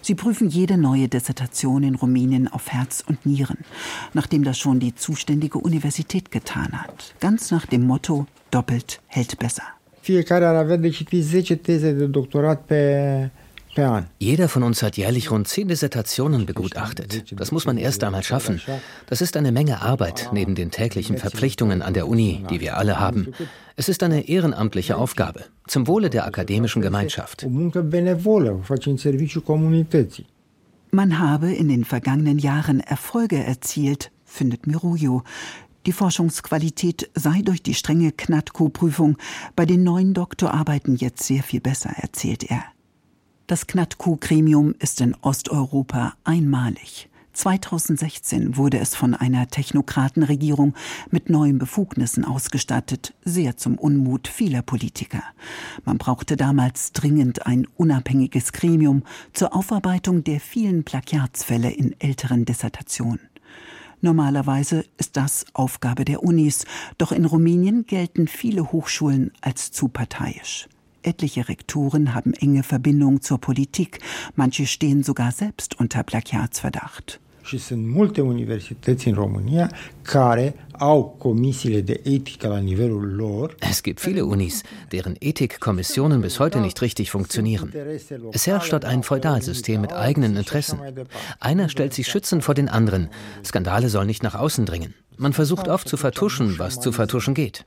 Sie 0.04 0.14
prüfen 0.14 0.50
jede 0.50 0.76
neue 0.76 1.08
Dissertation 1.08 1.82
in 1.82 1.94
Rumänien 1.94 2.46
auf 2.46 2.70
Herz 2.70 3.02
und 3.08 3.25
Nieren, 3.25 3.61
nachdem 4.12 4.44
das 4.44 4.58
schon 4.58 4.78
die 4.78 4.94
zuständige 4.94 5.56
Universität 5.56 6.30
getan 6.30 6.73
hat. 6.73 7.14
Ganz 7.20 7.50
nach 7.50 7.64
dem 7.64 7.87
Motto, 7.87 8.26
doppelt 8.50 9.00
hält 9.06 9.38
besser. 9.38 9.62
Fiecare 10.02 10.46
ar 10.46 10.56
avea 10.56 10.76
de 10.76 10.92
citit 10.92 11.25
10 11.25 11.62
teze 11.62 11.94
de 11.94 13.30
jeder 14.18 14.48
von 14.48 14.62
uns 14.62 14.82
hat 14.82 14.96
jährlich 14.96 15.30
rund 15.30 15.48
zehn 15.48 15.68
Dissertationen 15.68 16.46
begutachtet. 16.46 17.32
Das 17.38 17.52
muss 17.52 17.66
man 17.66 17.76
erst 17.76 18.04
einmal 18.04 18.22
schaffen. 18.22 18.60
Das 19.06 19.20
ist 19.20 19.36
eine 19.36 19.52
Menge 19.52 19.82
Arbeit 19.82 20.30
neben 20.32 20.54
den 20.54 20.70
täglichen 20.70 21.18
Verpflichtungen 21.18 21.82
an 21.82 21.94
der 21.94 22.08
Uni, 22.08 22.44
die 22.50 22.60
wir 22.60 22.76
alle 22.76 23.00
haben. 23.00 23.32
Es 23.76 23.88
ist 23.88 24.02
eine 24.02 24.28
ehrenamtliche 24.28 24.96
Aufgabe 24.96 25.44
zum 25.66 25.86
Wohle 25.86 26.10
der 26.10 26.26
akademischen 26.26 26.82
Gemeinschaft. 26.82 27.46
Man 30.90 31.18
habe 31.18 31.52
in 31.52 31.68
den 31.68 31.84
vergangenen 31.84 32.38
Jahren 32.38 32.78
Erfolge 32.80 33.42
erzielt, 33.42 34.12
findet 34.24 34.66
Mirujo. 34.66 35.22
Die 35.86 35.92
Forschungsqualität 35.92 37.10
sei 37.14 37.42
durch 37.42 37.62
die 37.62 37.74
strenge 37.74 38.12
KNATCO-Prüfung 38.12 39.18
bei 39.56 39.66
den 39.66 39.82
neuen 39.82 40.14
Doktorarbeiten 40.14 40.96
jetzt 40.96 41.24
sehr 41.24 41.42
viel 41.42 41.60
besser, 41.60 41.90
erzählt 41.96 42.44
er. 42.44 42.62
Das 43.46 43.66
KNATQ-Gremium 43.66 44.74
ist 44.78 45.02
in 45.02 45.14
Osteuropa 45.20 46.14
einmalig. 46.24 47.10
2016 47.34 48.56
wurde 48.56 48.78
es 48.78 48.94
von 48.94 49.12
einer 49.12 49.48
Technokratenregierung 49.48 50.72
mit 51.10 51.28
neuen 51.28 51.58
Befugnissen 51.58 52.24
ausgestattet, 52.24 53.12
sehr 53.22 53.58
zum 53.58 53.76
Unmut 53.76 54.28
vieler 54.28 54.62
Politiker. 54.62 55.22
Man 55.84 55.98
brauchte 55.98 56.38
damals 56.38 56.92
dringend 56.92 57.44
ein 57.44 57.66
unabhängiges 57.76 58.54
Gremium 58.54 59.02
zur 59.34 59.54
Aufarbeitung 59.54 60.24
der 60.24 60.40
vielen 60.40 60.84
Plagiatsfälle 60.84 61.70
in 61.70 61.94
älteren 62.00 62.46
Dissertationen. 62.46 63.28
Normalerweise 64.00 64.86
ist 64.96 65.18
das 65.18 65.44
Aufgabe 65.52 66.06
der 66.06 66.22
Unis, 66.22 66.64
doch 66.96 67.12
in 67.12 67.26
Rumänien 67.26 67.84
gelten 67.84 68.26
viele 68.26 68.72
Hochschulen 68.72 69.32
als 69.42 69.70
zu 69.70 69.88
parteiisch. 69.88 70.66
Etliche 71.04 71.49
Rektoren 71.49 72.14
haben 72.14 72.32
enge 72.34 72.62
Verbindungen 72.62 73.20
zur 73.20 73.38
Politik, 73.38 73.99
manche 74.34 74.66
stehen 74.66 75.02
sogar 75.02 75.32
selbst 75.32 75.80
unter 75.80 76.02
Plagiatsverdacht. 76.02 77.20
Și 77.44 77.58
sunt 77.58 77.88
multe 77.88 78.20
universități 78.20 79.08
în 79.08 79.14
România 79.14 79.70
care 80.02 80.54
au 80.73 81.16
comisiile 81.18 81.80
de 81.80 82.00
etică 82.02 82.49
la 82.49 82.58
nivelul 82.58 83.14
lor. 83.14 83.54
Es 83.70 83.82
gibt 83.82 84.00
viele 84.00 84.20
Unis, 84.20 84.62
deren 84.88 85.16
Ethikkommissionen 85.18 86.20
bis 86.20 86.38
heute 86.38 86.58
nicht 86.58 86.80
richtig 86.80 87.08
funktionieren. 87.11 87.73
Es 88.30 88.46
herrscht 88.46 88.73
dort 88.73 88.84
ein 88.84 89.02
Feudalsystem 89.02 89.80
mit 89.80 89.92
eigenen 89.92 90.37
Interessen. 90.37 90.78
Einer 91.38 91.68
stellt 91.68 91.92
sich 91.92 92.06
schützend 92.06 92.42
vor 92.42 92.54
den 92.54 92.68
anderen. 92.68 93.08
Skandale 93.42 93.88
sollen 93.88 94.06
nicht 94.06 94.23
nach 94.23 94.34
außen 94.34 94.64
dringen. 94.64 94.94
Man 95.16 95.32
versucht 95.32 95.68
oft 95.68 95.88
zu 95.88 95.96
vertuschen, 95.96 96.58
was 96.58 96.80
zu 96.80 96.92
vertuschen 96.92 97.34
geht. 97.34 97.66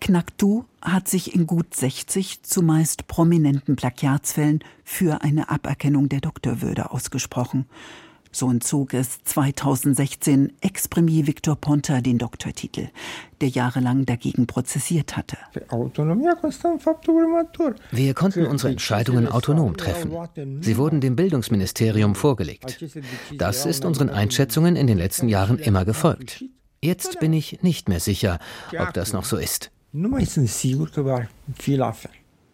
Knaktu 0.00 0.64
hat 0.82 1.08
sich 1.08 1.34
in 1.34 1.46
gut 1.46 1.74
60 1.74 2.42
zumeist 2.42 3.06
prominenten 3.06 3.76
Plagiatsfällen 3.76 4.60
für 4.82 5.22
eine 5.22 5.50
Aberkennung 5.50 6.08
der 6.08 6.20
Doktorwürde 6.20 6.90
ausgesprochen. 6.90 7.66
So 8.32 8.48
entzog 8.48 8.94
es 8.94 9.24
2016 9.24 10.52
Ex-Premier 10.60 11.26
Victor 11.26 11.56
Ponta 11.56 12.00
den 12.00 12.16
Doktortitel, 12.16 12.88
der 13.40 13.48
jahrelang 13.48 14.06
dagegen 14.06 14.46
prozessiert 14.46 15.16
hatte. 15.16 15.36
Wir 17.90 18.14
konnten 18.14 18.46
unsere 18.46 18.70
Entscheidungen 18.70 19.26
autonom 19.26 19.76
treffen. 19.76 20.12
Sie 20.60 20.76
wurden 20.76 21.00
dem 21.00 21.16
Bildungsministerium 21.16 22.14
vorgelegt. 22.14 22.84
Das 23.36 23.66
ist 23.66 23.84
unseren 23.84 24.10
Einschätzungen 24.10 24.76
in 24.76 24.86
den 24.86 24.98
letzten 24.98 25.28
Jahren 25.28 25.58
immer 25.58 25.84
gefolgt. 25.84 26.44
Jetzt 26.82 27.18
bin 27.18 27.32
ich 27.32 27.62
nicht 27.62 27.88
mehr 27.88 28.00
sicher, 28.00 28.38
ob 28.78 28.94
das 28.94 29.12
noch 29.12 29.24
so 29.24 29.36
ist. 29.36 29.72
Nu 29.90 30.08
mai 30.08 30.24
sunt 30.24 30.48
sigur 30.48 30.88
că 30.88 31.00
va 31.00 31.28
fi. 31.54 31.78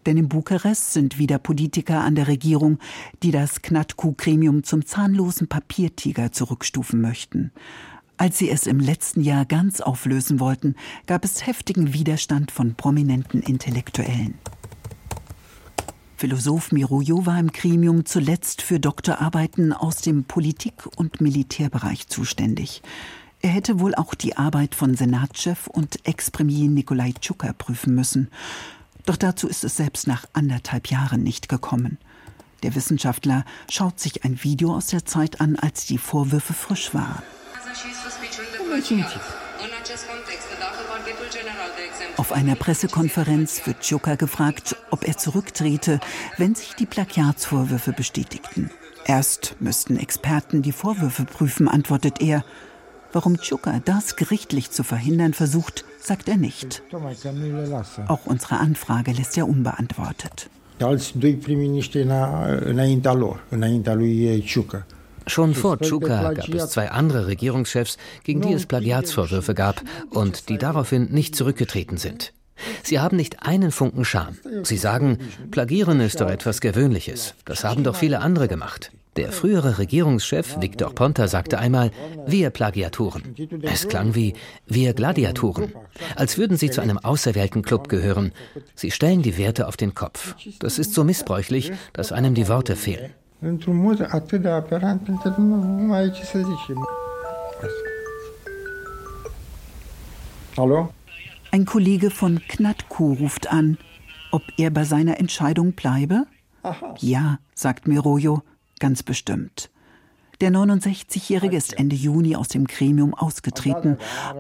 Denn 0.02 0.16
in 0.16 0.26
Bukarest 0.26 0.92
sind 0.92 1.18
wieder 1.18 1.38
Politiker 1.38 2.00
an 2.00 2.14
der 2.14 2.26
Regierung, 2.26 2.78
die 3.22 3.30
das 3.30 3.60
Knatku-Gremium 3.60 4.62
zum 4.62 4.86
zahnlosen 4.86 5.46
Papiertiger 5.46 6.32
zurückstufen 6.32 7.00
möchten. 7.00 7.52
Als 8.16 8.38
sie 8.38 8.48
es 8.48 8.66
im 8.66 8.80
letzten 8.80 9.20
Jahr 9.20 9.44
ganz 9.44 9.80
auflösen 9.80 10.40
wollten, 10.40 10.76
gab 11.06 11.24
es 11.24 11.46
heftigen 11.46 11.92
Widerstand 11.92 12.50
von 12.50 12.74
prominenten 12.74 13.42
Intellektuellen. 13.42 14.34
Philosoph 16.16 16.72
Mirojo 16.72 17.26
war 17.26 17.38
im 17.38 17.52
Gremium 17.52 18.06
zuletzt 18.06 18.62
für 18.62 18.80
Doktorarbeiten 18.80 19.74
aus 19.74 19.96
dem 19.96 20.24
Politik- 20.24 20.86
und 20.96 21.20
Militärbereich 21.20 22.06
zuständig. 22.06 22.80
Er 23.46 23.52
hätte 23.52 23.78
wohl 23.78 23.94
auch 23.94 24.16
die 24.16 24.36
Arbeit 24.36 24.74
von 24.74 24.96
Senatschef 24.96 25.68
und 25.68 26.04
Ex-Premier 26.04 26.68
Nikolai 26.68 27.12
Tschuka 27.12 27.52
prüfen 27.52 27.94
müssen. 27.94 28.28
Doch 29.04 29.14
dazu 29.14 29.46
ist 29.46 29.62
es 29.62 29.76
selbst 29.76 30.08
nach 30.08 30.24
anderthalb 30.32 30.88
Jahren 30.88 31.22
nicht 31.22 31.48
gekommen. 31.48 31.98
Der 32.64 32.74
Wissenschaftler 32.74 33.44
schaut 33.70 34.00
sich 34.00 34.24
ein 34.24 34.42
Video 34.42 34.74
aus 34.74 34.88
der 34.88 35.04
Zeit 35.04 35.40
an, 35.40 35.54
als 35.54 35.86
die 35.86 35.96
Vorwürfe 35.96 36.54
frisch 36.54 36.92
waren. 36.92 37.22
Auf 42.16 42.32
einer 42.32 42.56
Pressekonferenz 42.56 43.64
wird 43.64 43.78
Tschuka 43.78 44.16
gefragt, 44.16 44.74
ob 44.90 45.06
er 45.06 45.18
zurücktrete, 45.18 46.00
wenn 46.36 46.56
sich 46.56 46.74
die 46.74 46.86
Plagiatsvorwürfe 46.86 47.92
bestätigten. 47.92 48.72
Erst 49.04 49.54
müssten 49.60 49.98
Experten 49.98 50.62
die 50.62 50.72
Vorwürfe 50.72 51.24
prüfen, 51.24 51.68
antwortet 51.68 52.20
er. 52.20 52.44
Warum 53.16 53.38
Chuka 53.40 53.80
das 53.82 54.16
gerichtlich 54.16 54.72
zu 54.72 54.82
verhindern 54.82 55.32
versucht, 55.32 55.86
sagt 56.02 56.28
er 56.28 56.36
nicht. 56.36 56.82
Auch 58.08 58.26
unsere 58.26 58.58
Anfrage 58.58 59.12
lässt 59.12 59.38
er 59.38 59.48
unbeantwortet. 59.48 60.50
Schon 65.26 65.54
vor 65.54 65.78
Chuka 65.78 66.32
gab 66.34 66.48
es 66.50 66.68
zwei 66.68 66.90
andere 66.90 67.26
Regierungschefs, 67.26 67.96
gegen 68.22 68.42
die 68.42 68.52
es 68.52 68.66
Plagiatsvorwürfe 68.66 69.54
gab 69.54 69.80
und 70.10 70.50
die 70.50 70.58
daraufhin 70.58 71.10
nicht 71.10 71.34
zurückgetreten 71.34 71.96
sind. 71.96 72.34
Sie 72.82 73.00
haben 73.00 73.16
nicht 73.16 73.44
einen 73.44 73.70
Funken 73.70 74.04
Scham. 74.04 74.36
Sie 74.62 74.76
sagen, 74.76 75.20
Plagieren 75.50 76.00
ist 76.00 76.20
doch 76.20 76.28
etwas 76.28 76.60
Gewöhnliches. 76.60 77.34
Das 77.46 77.64
haben 77.64 77.82
doch 77.82 77.96
viele 77.96 78.20
andere 78.20 78.46
gemacht. 78.46 78.90
Der 79.16 79.32
frühere 79.32 79.78
Regierungschef 79.78 80.60
Victor 80.60 80.94
Ponta 80.94 81.26
sagte 81.26 81.58
einmal, 81.58 81.90
wir 82.26 82.50
Plagiatoren. 82.50 83.34
Es 83.62 83.88
klang 83.88 84.14
wie 84.14 84.34
wir 84.66 84.92
Gladiatoren, 84.92 85.72
als 86.16 86.36
würden 86.36 86.56
sie 86.56 86.70
zu 86.70 86.82
einem 86.82 86.98
auserwählten 86.98 87.62
Club 87.62 87.88
gehören. 87.88 88.32
Sie 88.74 88.90
stellen 88.90 89.22
die 89.22 89.38
Werte 89.38 89.68
auf 89.68 89.76
den 89.76 89.94
Kopf. 89.94 90.34
Das 90.58 90.78
ist 90.78 90.92
so 90.92 91.02
missbräuchlich, 91.02 91.72
dass 91.94 92.12
einem 92.12 92.34
die 92.34 92.48
Worte 92.48 92.76
fehlen. 92.76 93.10
Hallo? 100.56 100.88
Ein 101.50 101.64
Kollege 101.64 102.10
von 102.10 102.40
Knatku 102.48 103.14
ruft 103.14 103.50
an, 103.50 103.78
ob 104.30 104.42
er 104.58 104.70
bei 104.70 104.84
seiner 104.84 105.18
Entscheidung 105.18 105.72
bleibe? 105.72 106.26
Ja, 106.98 107.38
sagt 107.54 107.86
Mirojo, 107.86 108.42
ganz 108.78 109.02
bestimmt. 109.02 109.70
Der 110.40 110.50
69-Jährige 110.50 111.56
ist 111.56 111.78
Ende 111.78 111.96
Juni 111.96 112.36
aus 112.36 112.48
dem 112.48 112.66
Gremium 112.66 113.14
ausgetreten, 113.14 113.96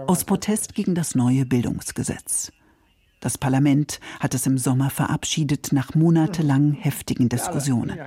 aus 0.06 0.24
Protest 0.24 0.74
gegen 0.74 0.94
das 0.94 1.14
neue 1.14 1.46
Bildungsgesetz. 1.46 2.52
Das 3.20 3.38
Parlament 3.38 3.98
hat 4.20 4.34
es 4.34 4.46
im 4.46 4.58
Sommer 4.58 4.90
verabschiedet 4.90 5.72
nach 5.72 5.94
monatelangen 5.94 6.74
heftigen 6.74 7.30
Diskussionen. 7.30 7.98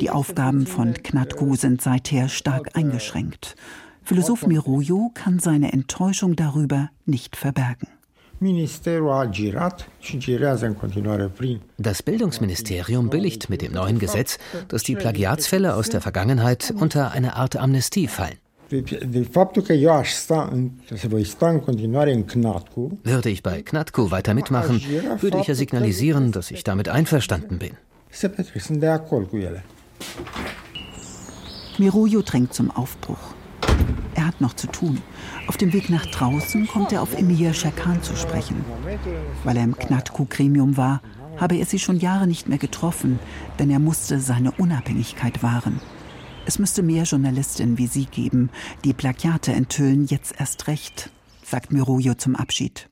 Die 0.00 0.10
Aufgaben 0.10 0.66
von 0.66 0.92
Knatku 0.94 1.54
sind 1.54 1.80
seither 1.80 2.28
stark 2.28 2.76
eingeschränkt. 2.76 3.54
Philosoph 4.02 4.46
Mirojo 4.46 5.12
kann 5.14 5.38
seine 5.38 5.72
Enttäuschung 5.72 6.34
darüber 6.34 6.90
nicht 7.06 7.36
verbergen. 7.36 7.86
Das 11.76 12.02
Bildungsministerium 12.02 13.10
billigt 13.10 13.50
mit 13.50 13.60
dem 13.60 13.72
neuen 13.72 13.98
Gesetz, 13.98 14.38
dass 14.68 14.82
die 14.82 14.96
Plagiatsfälle 14.96 15.74
aus 15.74 15.90
der 15.90 16.00
Vergangenheit 16.00 16.72
unter 16.74 17.12
eine 17.12 17.36
Art 17.36 17.56
Amnestie 17.56 18.08
fallen. 18.08 18.38
Würde 23.04 23.28
ich 23.28 23.42
bei 23.42 23.60
Knatku 23.62 24.10
weiter 24.10 24.32
mitmachen, 24.32 24.80
würde 25.20 25.38
ich 25.40 25.46
ja 25.48 25.54
signalisieren, 25.54 26.32
dass 26.32 26.50
ich 26.50 26.64
damit 26.64 26.88
einverstanden 26.88 27.58
bin. 27.58 27.72
Mirojo 31.78 32.22
drängt 32.22 32.54
zum 32.54 32.70
Aufbruch. 32.70 33.34
Er 34.14 34.26
hat 34.26 34.40
noch 34.40 34.54
zu 34.54 34.66
tun. 34.66 35.00
Auf 35.46 35.56
dem 35.56 35.72
Weg 35.72 35.88
nach 35.90 36.06
draußen 36.06 36.66
kommt 36.66 36.92
er 36.92 37.02
auf 37.02 37.14
Emilia 37.14 37.54
Schakan 37.54 38.02
zu 38.02 38.16
sprechen. 38.16 38.64
Weil 39.44 39.56
er 39.56 39.64
im 39.64 39.76
Knatku-Gremium 39.76 40.76
war, 40.76 41.00
habe 41.38 41.56
er 41.56 41.66
sie 41.66 41.78
schon 41.78 41.98
Jahre 41.98 42.26
nicht 42.26 42.48
mehr 42.48 42.58
getroffen, 42.58 43.18
denn 43.58 43.70
er 43.70 43.78
musste 43.78 44.20
seine 44.20 44.52
Unabhängigkeit 44.52 45.42
wahren. 45.42 45.80
Es 46.44 46.58
müsste 46.58 46.82
mehr 46.82 47.04
Journalistinnen 47.04 47.78
wie 47.78 47.86
sie 47.86 48.06
geben, 48.06 48.50
die 48.84 48.92
Plagiate 48.92 49.52
enthüllen, 49.52 50.06
jetzt 50.06 50.34
erst 50.38 50.66
recht, 50.66 51.10
sagt 51.42 51.72
Mirojo 51.72 52.14
zum 52.14 52.36
Abschied. 52.36 52.89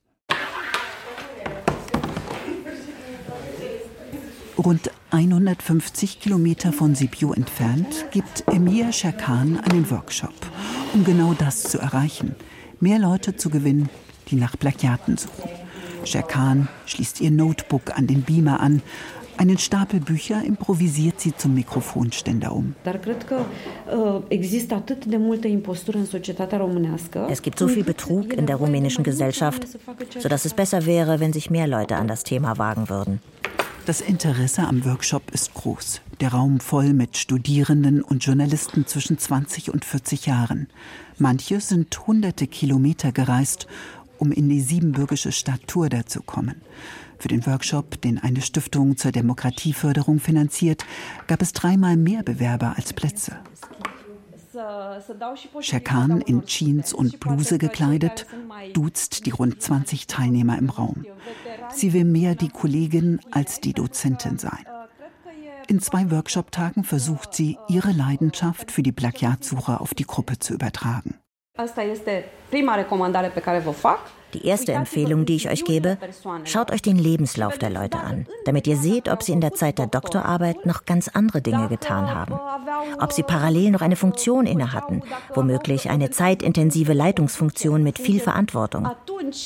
Rund 4.59 4.91
150 5.13 6.19
Kilometer 6.19 6.73
von 6.73 6.97
Sibiu 6.97 7.33
entfernt 7.33 8.07
gibt 8.11 8.43
Emir 8.49 8.91
Scherkan 8.91 9.61
einen 9.61 9.89
Workshop, 9.89 10.35
um 10.93 11.05
genau 11.05 11.33
das 11.39 11.63
zu 11.63 11.79
erreichen, 11.79 12.35
mehr 12.81 12.99
Leute 12.99 13.37
zu 13.37 13.51
gewinnen, 13.51 13.89
die 14.29 14.35
nach 14.35 14.59
Plagiaten 14.59 15.17
suchen. 15.17 15.51
Scherkan 16.05 16.69
schließt 16.87 17.21
ihr 17.21 17.31
Notebook 17.31 17.97
an 17.97 18.09
den 18.09 18.23
Beamer 18.23 18.59
an. 18.59 18.83
Einen 19.37 19.59
Stapel 19.59 20.01
Bücher 20.01 20.43
improvisiert 20.45 21.21
sie 21.21 21.37
zum 21.37 21.55
Mikrofonständer 21.55 22.53
um. 22.53 22.75
Es 27.31 27.43
gibt 27.43 27.61
so 27.61 27.69
viel 27.69 27.85
Betrug 27.85 28.33
in 28.33 28.47
der 28.47 28.57
rumänischen 28.57 29.05
Gesellschaft, 29.05 29.69
sodass 30.19 30.45
es 30.45 30.55
besser 30.55 30.85
wäre, 30.85 31.21
wenn 31.21 31.33
sich 31.33 31.49
mehr 31.51 31.69
Leute 31.69 31.95
an 31.95 32.09
das 32.09 32.25
Thema 32.25 32.59
wagen 32.59 32.89
würden. 32.89 33.21
Das 33.89 34.03
Interesse 34.03 34.69
am 34.69 34.85
Workshop 34.85 35.31
ist 35.31 35.55
groß. 35.55 36.03
Der 36.21 36.33
Raum 36.33 36.61
voll 36.61 36.93
mit 36.93 37.17
Studierenden 37.17 38.03
und 38.03 38.23
Journalisten 38.23 38.87
zwischen 38.87 39.17
20 39.17 39.73
und 39.73 39.83
40 39.87 40.27
Jahren. 40.27 40.69
Manche 41.17 41.59
sind 41.63 42.07
hunderte 42.07 42.47
Kilometer 42.47 43.13
gereist, 43.13 43.67
um 44.19 44.31
in 44.31 44.51
die 44.51 44.61
siebenbürgische 44.61 45.33
Stadt 45.33 45.63
Turda 45.69 46.05
zu 46.05 46.21
kommen. 46.21 46.61
Für 47.19 47.29
den 47.29 47.47
Workshop, 47.47 47.99
den 48.03 48.19
eine 48.19 48.43
Stiftung 48.43 48.99
zur 48.99 49.11
Demokratieförderung 49.11 50.21
finanziert, 50.21 50.85
gab 51.27 51.41
es 51.41 51.55
dreimal 51.55 51.97
mehr 51.97 52.23
Bewerber 52.23 52.75
als 52.77 52.93
Plätze. 52.93 53.39
Scherkan 55.61 56.21
in 56.21 56.45
Jeans 56.45 56.93
und 56.93 57.21
Bluse 57.21 57.59
gekleidet, 57.59 58.27
duzt 58.75 59.27
die 59.27 59.31
rund 59.31 59.61
20 59.61 60.07
Teilnehmer 60.07 60.59
im 60.59 60.71
Raum. 60.71 61.05
Sie 61.75 61.93
will 61.93 62.05
mehr 62.05 62.35
die 62.35 62.49
Kollegin 62.49 63.21
als 63.31 63.61
die 63.61 63.73
Dozentin 63.73 64.39
sein. 64.39 64.65
In 65.69 65.81
zwei 65.81 66.11
Workshop-Tagen 66.11 66.83
versucht 66.83 67.35
sie, 67.35 67.59
ihre 67.69 67.93
Leidenschaft 67.93 68.73
für 68.73 68.83
die 68.83 68.93
Plagiatsuche 68.93 69.81
auf 69.81 69.93
die 69.93 70.07
Gruppe 70.07 70.39
zu 70.39 70.55
übertragen. 70.55 71.19
Die 74.35 74.47
erste 74.47 74.73
Empfehlung, 74.73 75.25
die 75.25 75.37
ich 75.37 75.51
euch 75.51 75.65
gebe, 75.65 75.99
schaut 76.45 76.71
euch 76.71 76.83
den 76.83 76.99
Lebenslauf 76.99 77.59
der 77.59 77.71
Leute 77.71 77.99
an, 77.99 78.27
damit 78.45 78.67
ihr 78.67 78.77
seht, 78.77 79.09
ob 79.09 79.23
sie 79.23 79.33
in 79.33 79.41
der 79.41 79.55
Zeit 79.55 79.79
der 79.79 79.87
Doktorarbeit 79.87 80.67
noch 80.67 80.85
ganz 80.85 81.09
andere 81.09 81.41
Dinge 81.41 81.69
getan 81.69 82.15
haben. 82.15 82.39
Ob 83.01 83.13
sie 83.13 83.23
parallel 83.23 83.71
noch 83.71 83.81
eine 83.81 83.97
Funktion 83.97 84.47
inne 84.47 84.73
hatten, 84.73 85.03
womöglich 85.35 85.91
eine 85.91 86.11
zeitintensive 86.11 86.93
Leitungsfunktion 86.93 87.83
mit 87.83 87.99
viel 87.99 88.21
Verantwortung. 88.21 88.89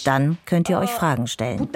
Dann 0.05 0.39
könnt 0.45 0.69
ihr 0.69 0.79
euch 0.79 0.91
Fragen 0.91 1.27
stellen. 1.27 1.69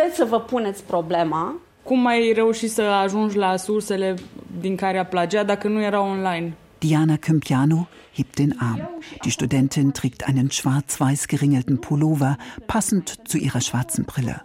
Cum 1.87 2.07
ai 2.07 2.33
reușit 2.33 2.70
să 2.70 2.83
ajungi 2.83 3.37
la 3.37 3.57
sursele 3.57 4.14
din 4.61 4.77
care 4.77 4.99
a 4.99 5.05
plagiat 5.05 5.46
dacă 5.46 5.68
nu 5.68 5.83
era 5.83 6.01
online? 6.01 6.57
Diana 6.87 7.18
Kympiano 7.18 7.88
hebt 8.12 8.38
den 8.38 8.61
Arm. 8.61 8.87
Die 9.25 9.33
Studentin 9.33 9.92
trägt 9.92 10.29
einen 10.29 10.53
schwarz-weiß 10.53 11.27
geringelten 11.27 11.81
Pullover, 11.81 12.38
passend 12.68 13.29
zu 13.29 13.38
ihrer 13.38 13.61
schwarzen 13.61 14.05
Brille. 14.05 14.40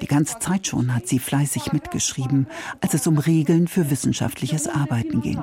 Die 0.00 0.06
ganze 0.06 0.38
Zeit 0.38 0.66
schon 0.66 0.94
hat 0.94 1.06
sie 1.08 1.18
fleißig 1.18 1.74
mitgeschrieben, 1.74 2.46
als 2.80 2.94
es 2.94 3.06
um 3.06 3.18
Regeln 3.18 3.68
für 3.68 3.90
wissenschaftliches 3.90 4.66
Arbeiten 4.66 5.20
ging. 5.20 5.42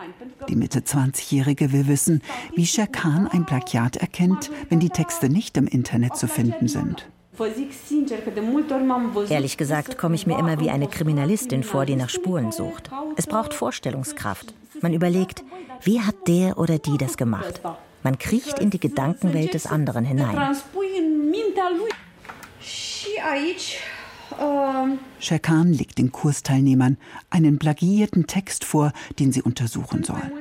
Die 0.49 0.56
Mitte 0.56 0.80
20-Jährige 0.80 1.71
will 1.73 1.86
wissen, 1.86 2.23
wie 2.56 2.65
Scherkan 2.65 3.27
ein 3.27 3.45
Plagiat 3.45 3.97
erkennt, 3.97 4.49
wenn 4.69 4.80
die 4.80 4.89
Texte 4.89 5.30
nicht 5.30 5.58
im 5.58 5.67
Internet 5.67 6.17
zu 6.17 6.27
finden 6.27 6.67
sind. 6.67 7.08
Ehrlich 9.30 9.58
gesagt 9.58 9.98
komme 9.98 10.15
ich 10.15 10.28
mir 10.28 10.38
immer 10.38 10.60
wie 10.60 10.70
eine 10.70 10.88
Kriminalistin 10.88 11.63
vor, 11.63 11.86
die 11.86 11.96
nach 11.96 12.10
Spuren 12.10 12.52
sucht. 12.52 12.89
Es 13.15 13.28
braucht 13.28 13.54
Vorstellungskraft. 13.54 14.54
Man 14.82 14.94
überlegt, 14.94 15.44
wie 15.84 16.02
hat 16.02 16.28
der 16.28 16.58
oder 16.58 16.78
die 16.78 16.98
das 16.98 17.17
gemacht? 17.17 17.62
Man 18.04 18.17
kriecht 18.17 18.60
in 18.60 18.70
die 18.70 18.80
Gedankenwelt 18.80 19.54
des 19.54 19.67
anderen 19.67 20.06
hinein. 20.06 20.56
Scherkan 25.20 25.74
legt 25.74 25.98
den 25.98 26.12
Kursteilnehmern 26.12 26.98
einen 27.30 27.60
plagiierten 27.60 28.28
Text 28.28 28.65
vor, 28.65 28.91
den 29.20 29.32
sie 29.32 29.41
untersuchen 29.41 30.04
sollen. 30.04 30.32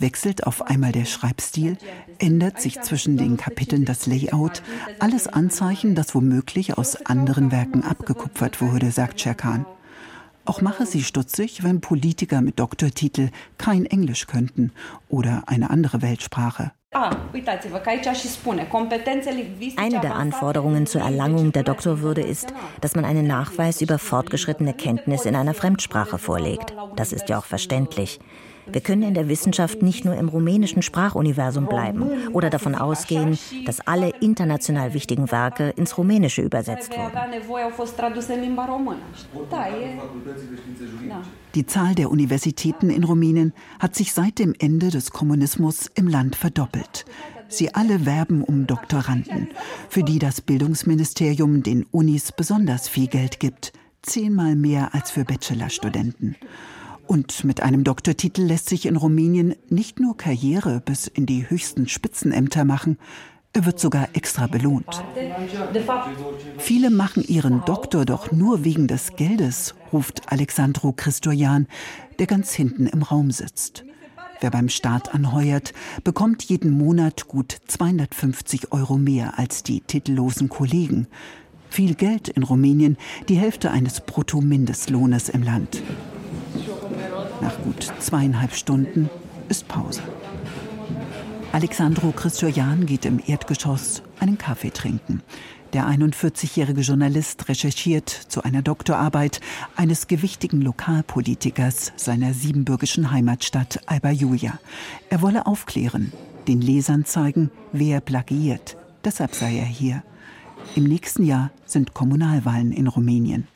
Wechselt 0.00 0.46
auf 0.46 0.62
einmal 0.62 0.92
der 0.92 1.04
Schreibstil, 1.04 1.76
ändert 2.18 2.60
sich 2.60 2.80
zwischen 2.80 3.18
den 3.18 3.36
Kapiteln 3.36 3.84
das 3.84 4.06
Layout, 4.06 4.62
alles 4.98 5.28
Anzeichen, 5.28 5.94
das 5.94 6.14
womöglich 6.14 6.78
aus 6.78 7.04
anderen 7.04 7.52
Werken 7.52 7.84
abgekupfert 7.84 8.62
wurde, 8.62 8.90
sagt 8.92 9.20
Scherkan. 9.20 9.66
Auch 10.46 10.62
mache 10.62 10.86
sie 10.86 11.02
stutzig, 11.02 11.62
wenn 11.62 11.82
Politiker 11.82 12.40
mit 12.40 12.58
Doktortitel 12.58 13.28
kein 13.58 13.84
Englisch 13.84 14.26
könnten 14.26 14.72
oder 15.08 15.42
eine 15.46 15.68
andere 15.68 16.00
Weltsprache. 16.00 16.72
Eine 19.76 20.00
der 20.00 20.14
Anforderungen 20.16 20.86
zur 20.86 21.02
Erlangung 21.02 21.52
der 21.52 21.62
Doktorwürde 21.62 22.22
ist, 22.22 22.52
dass 22.80 22.96
man 22.96 23.04
einen 23.04 23.26
Nachweis 23.26 23.80
über 23.80 23.98
fortgeschrittene 23.98 24.72
Kenntnis 24.72 25.26
in 25.26 25.36
einer 25.36 25.54
Fremdsprache 25.54 26.18
vorlegt. 26.18 26.74
Das 26.96 27.12
ist 27.12 27.28
ja 27.28 27.38
auch 27.38 27.44
verständlich. 27.44 28.18
Wir 28.72 28.80
können 28.80 29.02
in 29.02 29.14
der 29.14 29.28
Wissenschaft 29.28 29.82
nicht 29.82 30.04
nur 30.04 30.14
im 30.14 30.28
rumänischen 30.28 30.82
Sprachuniversum 30.82 31.66
bleiben 31.66 32.28
oder 32.32 32.50
davon 32.50 32.74
ausgehen, 32.74 33.38
dass 33.66 33.80
alle 33.80 34.10
international 34.20 34.94
wichtigen 34.94 35.30
Werke 35.30 35.70
ins 35.70 35.96
Rumänische 35.96 36.42
übersetzt 36.42 36.92
wurden. 36.92 37.12
Die 41.54 41.66
Zahl 41.66 41.94
der 41.94 42.10
Universitäten 42.10 42.90
in 42.90 43.04
Rumänien 43.04 43.52
hat 43.78 43.94
sich 43.94 44.12
seit 44.12 44.38
dem 44.38 44.54
Ende 44.58 44.90
des 44.90 45.10
Kommunismus 45.10 45.90
im 45.94 46.06
Land 46.08 46.36
verdoppelt. 46.36 47.04
Sie 47.48 47.74
alle 47.74 48.06
werben 48.06 48.44
um 48.44 48.68
Doktoranden, 48.68 49.48
für 49.88 50.04
die 50.04 50.20
das 50.20 50.40
Bildungsministerium 50.40 51.64
den 51.64 51.84
Unis 51.90 52.30
besonders 52.30 52.88
viel 52.88 53.08
Geld 53.08 53.40
gibt, 53.40 53.72
zehnmal 54.02 54.54
mehr 54.54 54.94
als 54.94 55.10
für 55.10 55.24
Bachelorstudenten. 55.24 56.36
Und 57.10 57.42
mit 57.42 57.60
einem 57.60 57.82
Doktortitel 57.82 58.42
lässt 58.42 58.68
sich 58.68 58.86
in 58.86 58.94
Rumänien 58.94 59.56
nicht 59.68 59.98
nur 59.98 60.16
Karriere 60.16 60.80
bis 60.80 61.08
in 61.08 61.26
die 61.26 61.50
höchsten 61.50 61.88
Spitzenämter 61.88 62.64
machen, 62.64 62.98
er 63.52 63.66
wird 63.66 63.80
sogar 63.80 64.10
extra 64.12 64.46
belohnt. 64.46 65.02
Viele 66.58 66.88
machen 66.88 67.24
ihren 67.26 67.64
Doktor 67.64 68.04
doch 68.04 68.30
nur 68.30 68.64
wegen 68.64 68.86
des 68.86 69.16
Geldes, 69.16 69.74
ruft 69.92 70.30
Alexandro 70.30 70.92
Christoyan, 70.92 71.66
der 72.20 72.28
ganz 72.28 72.52
hinten 72.52 72.86
im 72.86 73.02
Raum 73.02 73.32
sitzt. 73.32 73.84
Wer 74.40 74.52
beim 74.52 74.68
Staat 74.68 75.12
anheuert, 75.12 75.72
bekommt 76.04 76.44
jeden 76.44 76.70
Monat 76.70 77.26
gut 77.26 77.56
250 77.66 78.70
Euro 78.70 78.98
mehr 78.98 79.36
als 79.36 79.64
die 79.64 79.80
titellosen 79.80 80.48
Kollegen. 80.48 81.08
Viel 81.70 81.96
Geld 81.96 82.28
in 82.28 82.44
Rumänien, 82.44 82.96
die 83.28 83.34
Hälfte 83.34 83.72
eines 83.72 84.00
Bruttomindestlohnes 84.00 85.28
im 85.28 85.42
Land. 85.42 85.82
Nach 87.40 87.62
gut 87.62 87.90
zweieinhalb 88.00 88.54
Stunden 88.54 89.08
ist 89.48 89.66
Pause. 89.66 90.02
Alexandro 91.52 92.12
Christoyan 92.12 92.86
geht 92.86 93.04
im 93.04 93.20
Erdgeschoss 93.26 94.02
einen 94.20 94.38
Kaffee 94.38 94.70
trinken. 94.70 95.22
Der 95.72 95.86
41-jährige 95.86 96.82
Journalist 96.82 97.48
recherchiert 97.48 98.08
zu 98.08 98.42
einer 98.42 98.60
Doktorarbeit 98.60 99.40
eines 99.76 100.06
gewichtigen 100.06 100.60
Lokalpolitikers 100.60 101.92
seiner 101.96 102.34
siebenbürgischen 102.34 103.10
Heimatstadt 103.10 103.80
Alba 103.86 104.10
Julia. 104.10 104.58
Er 105.08 105.22
wolle 105.22 105.46
aufklären, 105.46 106.12
den 106.46 106.60
Lesern 106.60 107.04
zeigen, 107.04 107.50
wer 107.72 108.00
plagiiert. 108.00 108.76
Deshalb 109.04 109.34
sei 109.34 109.56
er 109.56 109.64
hier. 109.64 110.02
Im 110.76 110.84
nächsten 110.84 111.24
Jahr 111.24 111.50
sind 111.64 111.94
Kommunalwahlen 111.94 112.72
in 112.72 112.86
Rumänien. 112.86 113.46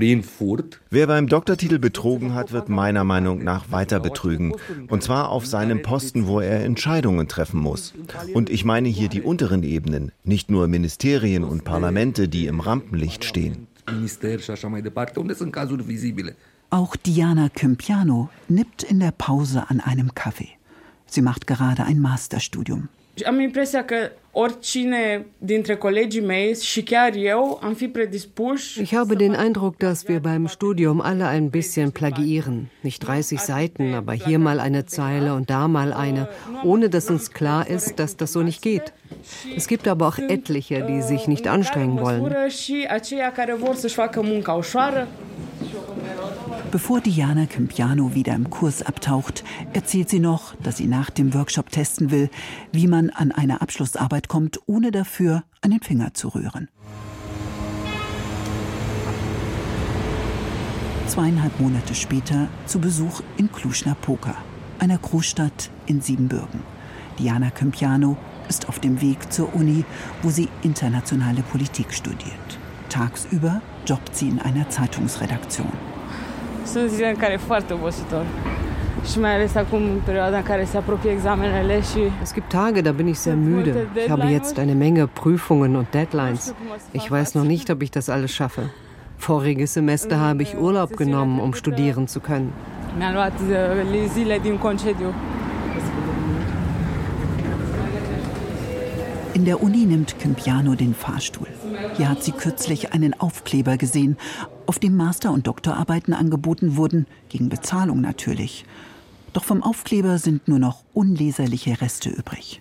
Wer 0.00 1.06
beim 1.08 1.26
Doktortitel 1.26 1.78
betrogen 1.78 2.34
hat, 2.34 2.52
wird 2.52 2.68
meiner 2.68 3.02
Meinung 3.02 3.42
nach 3.42 3.72
weiter 3.72 3.98
betrügen. 3.98 4.54
Und 4.88 5.02
zwar 5.02 5.30
auf 5.30 5.44
seinem 5.44 5.82
Posten, 5.82 6.28
wo 6.28 6.38
er 6.38 6.64
Entscheidungen 6.64 7.26
treffen 7.26 7.60
muss. 7.60 7.94
Und 8.32 8.48
ich 8.48 8.64
meine 8.64 8.88
hier 8.88 9.08
die 9.08 9.22
unteren 9.22 9.64
Ebenen, 9.64 10.12
nicht 10.22 10.50
nur 10.50 10.68
Ministerien 10.68 11.42
und 11.42 11.64
Parlamente, 11.64 12.28
die 12.28 12.46
im 12.46 12.60
Rampenlicht 12.60 13.24
stehen. 13.24 13.66
Auch 16.70 16.96
Diana 16.96 17.48
Kympiano 17.48 18.28
nippt 18.48 18.82
in 18.84 19.00
der 19.00 19.12
Pause 19.12 19.64
an 19.68 19.80
einem 19.80 20.14
Kaffee. 20.14 20.50
Sie 21.06 21.22
macht 21.22 21.46
gerade 21.46 21.84
ein 21.84 21.98
Masterstudium. 22.00 22.88
Am 23.24 23.40
impresia 23.40 23.82
că 23.82 24.10
oricine 24.40 25.26
dintre 25.38 25.76
colegii 25.76 26.20
mei 26.20 26.56
și 26.60 26.82
chiar 26.82 27.12
eu 27.14 27.58
am 27.62 27.74
fi 27.74 27.88
predispuși. 27.88 28.80
Ich 28.80 28.94
habe 28.94 29.14
den 29.14 29.34
Eindruck, 29.34 29.76
dass 29.78 30.06
wir 30.06 30.20
beim 30.20 30.46
Studium 30.46 31.00
alle 31.00 31.24
ein 31.24 31.50
bisschen 31.50 31.90
plagiieren. 31.90 32.70
Nicht 32.80 33.02
30 33.06 33.40
Seiten, 33.40 33.94
aber 33.94 34.12
hier 34.12 34.38
mal 34.38 34.60
eine 34.60 34.84
Zeile 34.84 35.32
und 35.34 35.50
da 35.50 35.66
mal 35.66 35.92
eine, 35.92 36.28
ohne 36.62 36.88
dass 36.88 37.10
uns 37.10 37.30
klar 37.30 37.66
ist, 37.68 37.98
dass 37.98 38.16
das 38.16 38.32
so 38.32 38.42
nicht 38.42 38.62
geht. 38.62 38.92
Es 39.56 39.66
gibt 39.66 39.86
aber 39.88 40.06
auch 40.08 40.18
etliche, 40.18 40.86
die 40.88 41.02
sich 41.02 41.26
nicht 41.26 41.46
anstrengen 41.48 41.98
wollen. 42.00 42.22
Bevor 46.70 47.00
Diana 47.00 47.46
Kympiano 47.46 48.14
wieder 48.14 48.34
im 48.34 48.50
Kurs 48.50 48.82
abtaucht, 48.82 49.42
erzählt 49.72 50.10
sie 50.10 50.18
noch, 50.18 50.54
dass 50.56 50.76
sie 50.76 50.86
nach 50.86 51.08
dem 51.08 51.32
Workshop 51.32 51.70
testen 51.70 52.10
will, 52.10 52.28
wie 52.72 52.86
man 52.86 53.08
an 53.08 53.32
eine 53.32 53.62
Abschlussarbeit 53.62 54.28
kommt, 54.28 54.60
ohne 54.66 54.90
dafür 54.90 55.44
den 55.64 55.80
Finger 55.80 56.12
zu 56.12 56.28
rühren. 56.28 56.68
Zweieinhalb 61.06 61.58
Monate 61.58 61.94
später 61.94 62.48
zu 62.66 62.80
Besuch 62.80 63.22
in 63.38 63.50
Cluj-Napoca, 63.50 64.34
einer 64.78 64.98
Großstadt 64.98 65.70
in 65.86 66.02
Siebenbürgen. 66.02 66.60
Diana 67.18 67.50
Kympiano 67.50 68.18
ist 68.48 68.68
auf 68.68 68.78
dem 68.78 69.00
Weg 69.00 69.32
zur 69.32 69.54
Uni, 69.54 69.84
wo 70.22 70.28
sie 70.28 70.48
internationale 70.62 71.42
Politik 71.42 71.94
studiert. 71.94 72.58
Tagsüber 72.90 73.62
jobbt 73.86 74.14
sie 74.14 74.28
in 74.28 74.38
einer 74.38 74.68
Zeitungsredaktion. 74.68 75.72
Sunt 76.72 76.90
zile 76.90 77.08
în 77.08 77.16
care 77.16 77.32
e 77.32 77.36
foarte 77.36 77.72
obositor. 77.72 78.24
Și 79.10 79.18
mai 79.18 79.34
ales 79.34 79.54
acum, 79.54 79.82
în 79.82 80.00
perioada 80.04 80.36
în 80.36 80.42
care 80.42 80.64
se 80.64 80.76
apropie 80.76 81.10
examenele 81.10 81.80
și... 81.80 81.98
Es 82.22 82.32
gibt 82.32 82.48
Tage, 82.48 82.80
da 82.80 82.90
bin 82.90 83.06
ich 83.06 83.18
sehr 83.18 83.36
müde. 83.36 83.86
Ich 83.96 84.08
habe 84.08 84.26
jetzt 84.30 84.58
eine 84.58 84.72
Menge 84.72 85.06
Prüfungen 85.06 85.76
und 85.76 85.86
Deadlines. 85.90 86.54
Ich 86.92 87.10
weiß 87.10 87.34
noch 87.34 87.46
nicht, 87.46 87.70
ob 87.70 87.82
ich 87.82 87.90
das 87.90 88.08
alles 88.08 88.32
schaffe. 88.32 88.62
Voriges 89.16 89.72
Semester 89.72 90.16
habe 90.16 90.42
ich 90.42 90.56
Urlaub 90.56 90.96
genommen, 90.96 91.40
um 91.40 91.52
studieren 91.54 92.06
zu 92.06 92.20
können. 92.20 92.52
Mi-am 92.98 93.14
luat 93.14 93.32
uh, 93.40 94.12
zile 94.14 94.38
din 94.38 94.58
concediu. 94.58 95.12
In 99.32 99.44
der 99.44 99.62
Uni 99.62 99.84
nimmt 99.86 100.18
Kympiano 100.18 100.74
den 100.74 100.94
Fahrstuhl. 100.94 101.48
Hier 101.96 102.08
hat 102.08 102.22
sie 102.22 102.32
kürzlich 102.32 102.92
einen 102.92 103.12
Aufkleber 103.20 103.76
gesehen, 103.76 104.16
auf 104.68 104.78
dem 104.78 104.96
Master- 104.96 105.32
und 105.32 105.46
Doktorarbeiten 105.46 106.12
angeboten 106.12 106.76
wurden, 106.76 107.06
gegen 107.30 107.48
Bezahlung 107.48 108.02
natürlich. 108.02 108.66
Doch 109.32 109.44
vom 109.44 109.62
Aufkleber 109.62 110.18
sind 110.18 110.46
nur 110.46 110.58
noch 110.58 110.84
unleserliche 110.92 111.80
Reste 111.80 112.10
übrig. 112.10 112.60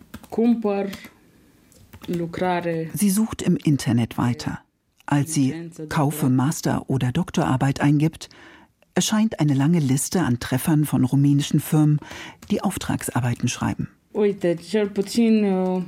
Sie 2.94 3.10
sucht 3.10 3.42
im 3.42 3.58
Internet 3.58 4.18
weiter. 4.18 4.60
Als 5.06 5.34
sie 5.34 5.70
Kaufe 5.90 6.30
Master- 6.30 6.90
oder 6.90 7.12
Doktorarbeit 7.12 7.82
eingibt, 7.82 8.30
erscheint 8.96 9.42
eine 9.42 9.54
lange 9.54 9.80
Liste 9.80 10.22
an 10.22 10.40
Treffern 10.40 10.86
von 10.86 11.04
rumänischen 11.04 11.60
Firmen, 11.60 12.00
die 12.50 12.62
Auftragsarbeiten 12.62 13.50
schreiben. 13.50 13.90
Uite, 14.14 14.58
cel 14.58 14.88
puțin 14.90 15.86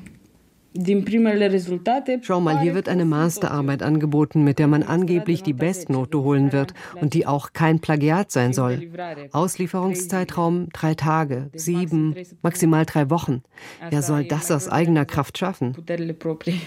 Schau 2.22 2.40
mal, 2.40 2.60
hier 2.62 2.74
wird 2.74 2.90
eine 2.90 3.06
Masterarbeit 3.06 3.84
angeboten, 3.84 4.44
mit 4.44 4.60
der 4.60 4.68
man 4.68 4.84
angeblich 4.84 5.44
die 5.44 5.54
Bestnote 5.54 6.20
holen 6.20 6.52
wird 6.52 6.74
und 7.02 7.14
die 7.14 7.26
auch 7.26 7.54
kein 7.54 7.80
Plagiat 7.80 8.32
sein 8.32 8.54
soll. 8.54 8.90
Auslieferungszeitraum 9.32 10.70
drei 10.72 10.96
Tage, 10.96 11.50
sieben, 11.54 12.16
maximal 12.42 12.86
drei 12.86 13.10
Wochen. 13.10 13.44
Wer 13.90 14.02
soll 14.02 14.24
das 14.24 14.52
aus 14.52 14.68
eigener 14.70 15.06
Kraft 15.06 15.38
schaffen? 15.38 15.74
Puterile 15.74 16.14
proprii. 16.14 16.62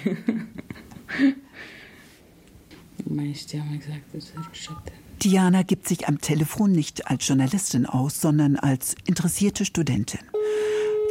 Nu 3.05 3.15
mai 3.15 3.35
știam 3.35 3.73
exact. 3.75 4.05
07. 4.53 4.77
Diana 5.23 5.63
gibt 5.63 5.87
sich 5.87 6.09
am 6.09 6.21
Telefon 6.21 6.73
nicht 6.73 7.09
als 7.09 7.27
Journalistin 7.29 7.87
aus, 7.87 8.21
sondern 8.21 8.57
als 8.57 8.97
interessierte 9.07 9.65
Studentin. 9.65 10.21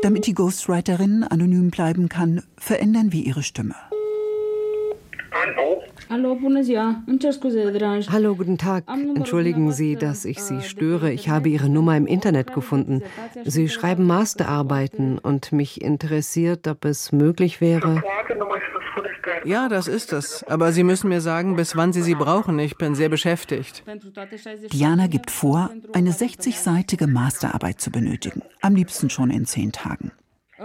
Damit 0.02 0.26
die 0.26 0.34
Ghostwriterin 0.34 1.24
anonym 1.24 1.70
bleiben 1.70 2.10
kann, 2.10 2.42
verändern 2.58 3.12
wir 3.12 3.24
ihre 3.24 3.44
Stimme. 3.44 3.76
Hallo, 8.12 8.36
guten 8.36 8.58
Tag. 8.58 8.84
Entschuldigen 9.16 9.72
Sie, 9.72 9.96
dass 9.96 10.26
ich 10.26 10.40
Sie 10.40 10.62
störe. 10.62 11.12
Ich 11.12 11.30
habe 11.30 11.50
Ihre 11.50 11.70
Nummer 11.70 11.96
im 11.96 12.08
Internet 12.08 12.54
gefunden. 12.54 13.04
Sie 13.46 13.70
schreiben 13.70 14.06
Masterarbeiten 14.08 15.20
und 15.20 15.52
mich 15.52 15.82
interessiert, 15.82 16.68
ob 16.68 16.84
es 16.86 17.12
möglich 17.12 17.62
wäre. 17.62 18.04
Ja, 19.46 19.70
das 19.70 19.88
ist 19.88 20.14
es. 20.14 20.44
Aber 20.44 20.72
Sie 20.72 20.84
müssen 20.84 21.10
mir 21.10 21.22
sagen, 21.22 21.56
bis 21.56 21.76
wann 21.76 21.94
Sie 21.94 22.02
sie 22.02 22.16
brauchen. 22.16 22.60
Ich 22.60 22.78
bin 22.78 22.96
sehr 22.96 23.10
beschäftigt. 23.10 23.84
Diana 24.72 25.08
gibt 25.08 25.32
vor, 25.32 25.70
eine 25.94 26.12
60-seitige 26.12 27.08
Masterarbeit 27.08 27.82
zu 27.82 27.92
benötigen. 27.92 28.44
Am 28.62 28.76
liebsten 28.76 29.10
schon 29.10 29.32
in 29.32 29.46
zehn 29.46 29.72
Tagen. 29.72 30.12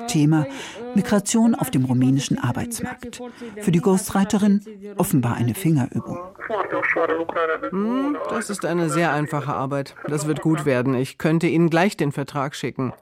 Thema 0.09 0.47
Migration 0.95 1.55
auf 1.55 1.71
dem 1.71 1.85
rumänischen 1.85 2.39
Arbeitsmarkt. 2.39 3.21
Für 3.61 3.73
die 3.73 3.81
Ghostwriterin 3.81 4.63
offenbar 4.97 5.37
eine 5.37 5.55
Fingerübung. 5.55 6.19
Hm, 7.71 8.17
das 8.29 8.51
ist 8.51 8.65
eine 8.65 8.91
sehr 8.91 9.13
einfache 9.13 9.55
Arbeit. 9.55 9.95
Das 10.07 10.27
wird 10.27 10.43
gut 10.43 10.65
werden. 10.65 10.95
Ich 10.95 11.19
könnte 11.19 11.47
Ihnen 11.47 11.71
gleich 11.71 11.97
den 11.97 12.13
Vertrag 12.13 12.55
schicken. 12.55 12.93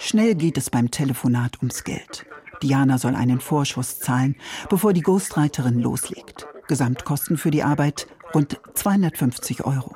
Schnell 0.00 0.34
geht 0.34 0.58
es 0.58 0.70
beim 0.70 0.90
Telefonat 0.90 1.58
ums 1.58 1.84
Geld. 1.84 2.26
Diana 2.64 2.96
soll 2.96 3.14
einen 3.14 3.40
Vorschuss 3.40 3.98
zahlen, 3.98 4.36
bevor 4.70 4.94
die 4.94 5.02
Ghostwriterin 5.02 5.80
loslegt. 5.80 6.46
Gesamtkosten 6.66 7.36
für 7.36 7.50
die 7.50 7.62
Arbeit 7.62 8.06
rund 8.34 8.58
250 8.72 9.66
Euro. 9.66 9.94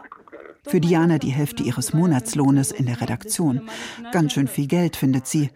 Für 0.66 0.78
Diana 0.78 1.16
die 1.16 1.31
Hälfte 1.31 1.62
ihres 1.62 1.94
Monatslohnes 1.94 2.70
in 2.70 2.85
der 2.85 3.00
Redaktion. 3.00 3.70
Ganz 4.12 4.35
schön 4.35 4.48
viel 4.48 4.66
Geld, 4.66 4.96
findet 4.96 5.26
sie. 5.26 5.50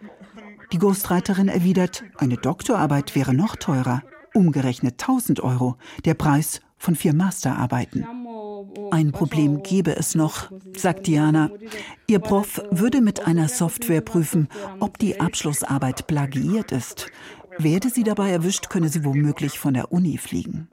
Die 0.71 0.79
Ghostwriterin 0.79 1.49
erwidert, 1.49 2.03
eine 2.17 2.37
Doktorarbeit 2.37 3.13
wäre 3.13 3.35
noch 3.35 3.55
teurer. 3.57 4.01
Umgerechnet 4.33 4.93
1000 4.93 5.41
Euro, 5.41 5.77
der 6.05 6.15
Preis 6.15 6.61
von 6.79 6.95
vier 6.95 7.13
Masterarbeiten. 7.13 8.07
Ein 8.93 9.11
Problem 9.11 9.63
gäbe 9.63 9.95
es 9.97 10.13
noch, 10.13 10.51
sagt 10.77 11.07
Diana. 11.07 11.49
Ihr 12.05 12.19
Prof 12.19 12.61
würde 12.69 13.01
mit 13.01 13.25
einer 13.25 13.47
Software 13.47 14.01
prüfen, 14.01 14.47
ob 14.79 14.99
die 14.99 15.19
Abschlussarbeit 15.19 16.05
plagiiert 16.05 16.71
ist. 16.71 17.07
Werde 17.57 17.89
sie 17.89 18.03
dabei 18.03 18.29
erwischt, 18.29 18.69
könne 18.69 18.89
sie 18.89 19.03
womöglich 19.03 19.57
von 19.57 19.73
der 19.73 19.91
Uni 19.91 20.19
fliegen. 20.19 20.67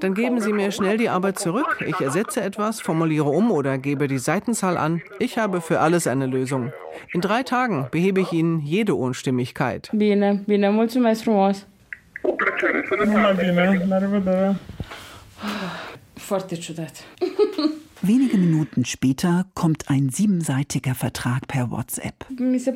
Dann 0.00 0.14
geben 0.14 0.40
Sie 0.40 0.52
mir 0.52 0.72
schnell 0.72 0.98
die 0.98 1.08
Arbeit 1.08 1.38
zurück. 1.38 1.84
Ich 1.86 2.00
ersetze 2.00 2.40
etwas, 2.40 2.80
formuliere 2.80 3.28
um 3.28 3.52
oder 3.52 3.78
gebe 3.78 4.08
die 4.08 4.18
Seitenzahl 4.18 4.76
an. 4.76 5.02
Ich 5.20 5.38
habe 5.38 5.60
für 5.60 5.78
alles 5.78 6.08
eine 6.08 6.26
Lösung. 6.26 6.72
In 7.12 7.20
drei 7.20 7.44
Tagen 7.44 7.86
behebe 7.92 8.22
ich 8.22 8.32
Ihnen 8.32 8.58
jede 8.58 8.96
Unstimmigkeit. 8.96 9.88
Bine, 9.92 10.42
bine, 10.48 10.72
mulțumesc 10.72 11.22
frumos. 11.22 11.64
Numai 13.06 13.34
bine, 13.34 13.84
la 13.86 13.98
revedere. 13.98 14.56
Foarte 16.22 16.56
ciudat. 16.60 17.04
Wenige 18.00 18.36
Minuten 18.36 18.84
später 18.84 19.46
kommt 19.54 19.88
ein 19.88 20.08
siebenseitiger 20.08 20.94
Vertrag 20.94 21.46
per 21.46 21.70
WhatsApp. 21.70 22.26
Ich 22.30 22.66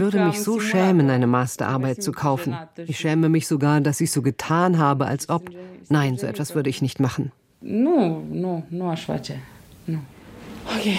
würde 0.00 0.24
mich 0.24 0.40
so 0.40 0.60
schämen, 0.60 1.10
eine 1.10 1.26
Masterarbeit 1.26 2.02
zu 2.02 2.12
kaufen. 2.12 2.56
Ich 2.86 2.98
schäme 2.98 3.28
mich 3.28 3.46
sogar, 3.46 3.80
dass 3.80 4.00
ich 4.00 4.10
so 4.10 4.22
getan 4.22 4.78
habe, 4.78 5.06
als 5.06 5.28
ob. 5.28 5.50
Nein, 5.88 6.16
so 6.16 6.26
etwas 6.26 6.54
würde 6.54 6.70
ich 6.70 6.80
nicht 6.82 7.00
machen. 7.00 7.32
No, 7.60 8.22
no, 8.30 8.62
no 8.70 8.90
aș 8.90 9.04
face. 9.04 9.34
No. 9.86 9.98
Okay. 10.78 10.96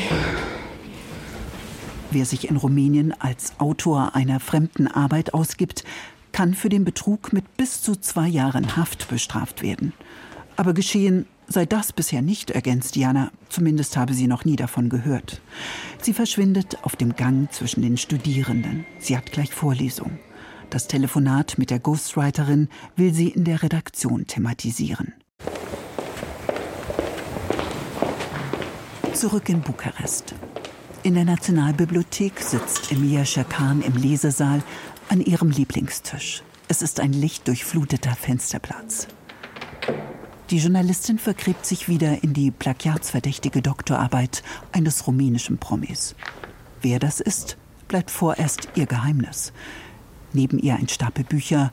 Wer 2.12 2.26
sich 2.26 2.50
in 2.50 2.58
Rumänien 2.58 3.13
als 3.18 3.54
Autor 3.60 4.15
einer 4.15 4.39
fremden 4.39 4.88
Arbeit 4.88 5.34
ausgibt, 5.34 5.84
kann 6.32 6.54
für 6.54 6.70
den 6.70 6.84
Betrug 6.84 7.34
mit 7.34 7.58
bis 7.58 7.82
zu 7.82 7.96
zwei 7.96 8.28
Jahren 8.28 8.76
Haft 8.78 9.10
bestraft 9.10 9.62
werden. 9.62 9.94
Aber 10.56 10.74
geschehen 10.74 11.26
sei 11.48 11.65
das 11.65 11.94
bisher 11.94 12.22
nicht, 12.22 12.52
ergänzt 12.52 12.96
Diana. 12.96 13.32
Zumindest 13.50 13.98
habe 13.98 14.13
sie 14.13 14.28
noch 14.28 14.46
nie 14.46 14.56
davon 14.56 14.89
gehört. 14.89 15.42
Sie 16.02 16.13
verschwindet 16.13 16.78
auf 16.84 16.96
dem 16.96 17.15
Gang 17.15 17.52
zwischen 17.52 17.82
den 17.82 17.98
Studierenden. 17.98 18.86
Sie 19.00 19.18
hat 19.18 19.32
gleich 19.32 19.54
Vorlesung. 19.54 20.20
Das 20.70 20.88
Telefonat 20.88 21.58
mit 21.58 21.72
der 21.72 21.80
Ghostwriterin 21.80 22.70
will 22.96 23.13
sie 23.13 23.30
in 23.30 23.44
der 23.44 23.63
Redaktion 23.63 24.28
thematisieren. 24.28 25.13
Zurück 29.13 29.50
in 29.50 29.62
Bukarest. 29.62 30.36
In 31.02 31.15
der 31.15 31.26
Nationalbibliothek 31.26 32.39
sitzt 32.39 32.92
Emilia 32.92 33.26
Schakan 33.26 33.82
im 33.82 33.96
Lesesaal 33.96 34.62
an 35.10 35.22
ihrem 35.22 35.50
Lieblingstisch. 35.50 36.43
Es 36.67 36.82
ist 36.82 37.00
ein 37.00 37.13
lichtdurchfluteter 37.13 38.15
Fensterplatz. 38.15 39.08
Die 40.52 40.60
Journalistin 40.60 41.17
vergräbt 41.17 41.65
sich 41.65 41.88
wieder 41.88 42.24
in 42.24 42.34
die 42.34 42.52
plagiatsverdächtige 42.52 43.62
Doktorarbeit 43.62 44.43
eines 44.72 45.08
rumänischen 45.08 45.58
Promis. 45.58 46.15
Wer 46.82 47.00
das 47.00 47.19
ist, 47.19 47.58
bleibt 47.88 48.12
vorerst 48.12 48.69
ihr 48.76 48.86
Geheimnis. 48.86 49.52
Neben 50.32 50.60
ihr 50.60 50.76
ein 50.76 50.88
Stapel 50.88 51.24
Bücher, 51.24 51.72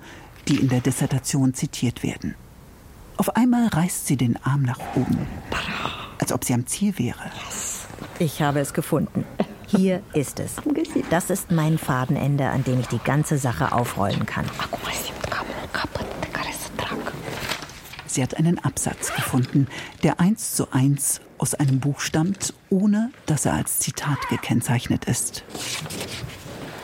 die 0.49 0.57
in 0.57 0.69
der 0.69 0.81
Dissertation 0.81 1.53
zitiert 1.53 2.03
werden. 2.03 2.35
Auf 3.19 3.37
einmal 3.37 3.69
reißt 3.69 4.07
sie 4.07 4.17
den 4.17 4.37
Arm 4.45 4.63
nach 4.63 4.81
oben, 4.95 5.27
als 6.19 6.33
ob 6.33 6.45
sie 6.45 6.55
am 6.55 6.67
Ziel 6.67 6.99
wäre. 6.99 7.31
Ich 8.19 8.41
habe 8.41 8.61
es 8.61 8.73
gefunden. 8.73 9.25
Hier 9.67 10.03
ist 10.13 10.41
es. 10.41 10.57
Das 11.11 11.31
ist 11.31 11.51
mein 11.51 11.79
Fadenende, 11.79 12.49
an 12.49 12.65
dem 12.65 12.81
ich 12.81 12.89
die 12.89 12.99
ganze 12.99 13.39
Sache 13.39 13.73
aufrollen 13.73 14.27
kann. 14.27 14.47
Sie 18.07 18.23
hat 18.23 18.37
einen 18.39 18.59
Absatz 18.59 19.15
gefunden, 19.15 19.67
der 20.03 20.21
eins 20.21 20.55
zu 20.55 20.73
eins 20.73 21.21
aus 21.37 21.55
einem 21.55 21.81
Buch 21.81 22.01
stammt, 22.01 22.55
ohne 22.71 23.11
dass 23.27 23.45
er 23.45 23.53
als 23.53 23.79
Zitat 23.79 24.29
gekennzeichnet 24.31 25.05
ist. 25.05 25.45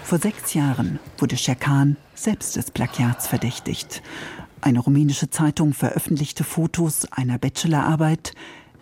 Vor 0.04 0.18
sechs 0.18 0.52
Jahren 0.52 0.98
wurde 1.16 1.38
Scherkan 1.38 1.96
selbst 2.14 2.56
des 2.56 2.70
Plagiats 2.70 3.28
verdächtigt. 3.28 4.02
Eine 4.60 4.80
rumänische 4.80 5.30
Zeitung 5.30 5.72
veröffentlichte 5.72 6.44
Fotos 6.44 7.10
einer 7.10 7.38
Bachelorarbeit, 7.38 8.34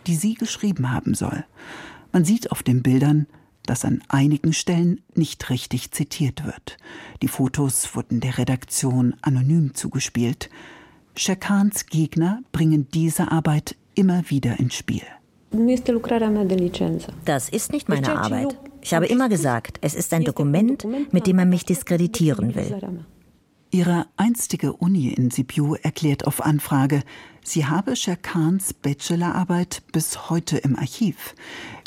die 0.08 0.16
sie 0.16 0.34
geschrieben 0.34 0.90
haben 0.90 1.14
soll. 1.14 1.44
Man 2.10 2.24
sieht 2.24 2.50
auf 2.50 2.64
den 2.64 2.82
Bildern, 2.82 3.28
dass 3.70 3.84
an 3.84 4.02
einigen 4.08 4.52
Stellen 4.52 5.00
nicht 5.14 5.48
richtig 5.48 5.92
zitiert 5.92 6.44
wird. 6.44 6.76
Die 7.22 7.28
Fotos 7.28 7.94
wurden 7.94 8.18
der 8.18 8.36
Redaktion 8.36 9.14
anonym 9.22 9.74
zugespielt. 9.74 10.50
Shakans 11.14 11.86
Gegner 11.86 12.42
bringen 12.50 12.88
diese 12.92 13.30
Arbeit 13.30 13.76
immer 13.94 14.28
wieder 14.28 14.58
ins 14.58 14.74
Spiel. 14.74 15.02
Das 17.24 17.48
ist 17.48 17.70
nicht 17.70 17.88
meine 17.88 18.18
Arbeit. 18.18 18.58
Ich 18.82 18.92
habe 18.92 19.06
immer 19.06 19.28
gesagt, 19.28 19.78
es 19.82 19.94
ist 19.94 20.12
ein 20.14 20.24
Dokument, 20.24 20.84
mit 21.12 21.28
dem 21.28 21.36
man 21.36 21.48
mich 21.48 21.64
diskreditieren 21.64 22.56
will. 22.56 23.04
Ihre 23.72 24.06
einstige 24.16 24.72
Uni 24.72 25.10
in 25.10 25.30
Sibiu 25.30 25.76
erklärt 25.76 26.26
auf 26.26 26.44
Anfrage, 26.44 27.04
sie 27.44 27.66
habe 27.66 27.94
Shakans 27.94 28.74
Bachelorarbeit 28.74 29.84
bis 29.92 30.28
heute 30.28 30.58
im 30.58 30.74
Archiv. 30.74 31.36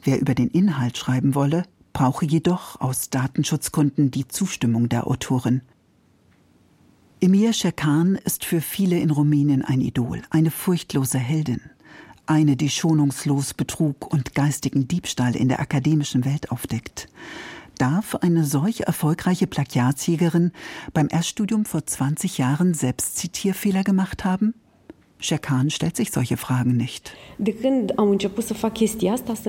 Wer 0.06 0.20
über 0.20 0.34
den 0.34 0.50
Inhalt 0.50 0.98
schreiben 0.98 1.36
wolle, 1.36 1.64
brauche 1.94 2.26
jedoch 2.26 2.82
aus 2.82 3.10
Datenschutzgründen 3.10 4.12
die 4.12 4.28
Zustimmung 4.28 4.90
der 4.90 5.08
Autorin. 5.08 5.62
Emir 7.22 7.54
Scherkan 7.54 8.16
ist 8.16 8.44
für 8.44 8.60
viele 8.60 9.00
in 9.00 9.12
Rumänien 9.12 9.64
ein 9.64 9.80
Idol, 9.80 10.24
eine 10.30 10.52
furchtlose 10.52 11.20
Heldin. 11.20 11.62
Eine, 12.26 12.58
die 12.58 12.70
schonungslos 12.70 13.54
Betrug 13.54 14.12
und 14.12 14.34
geistigen 14.34 14.88
Diebstahl 14.88 15.36
in 15.36 15.50
der 15.50 15.60
akademischen 15.60 16.26
Welt 16.26 16.52
aufdeckt. 16.52 17.08
Darf 17.78 18.16
eine 18.16 18.46
solch 18.46 18.82
erfolgreiche 18.82 19.48
Plagiatsjägerin 19.48 20.52
beim 20.94 21.08
Erststudium 21.10 21.66
vor 21.66 21.86
20 21.86 22.38
Jahren 22.38 22.74
selbst 22.74 23.18
Zitierfehler 23.18 23.84
gemacht 23.84 24.26
haben? 24.26 24.54
Scherkan 25.24 25.70
stellt 25.70 25.96
sich 25.96 26.12
solche 26.12 26.36
Fragen 26.36 26.76
nicht. 26.76 27.16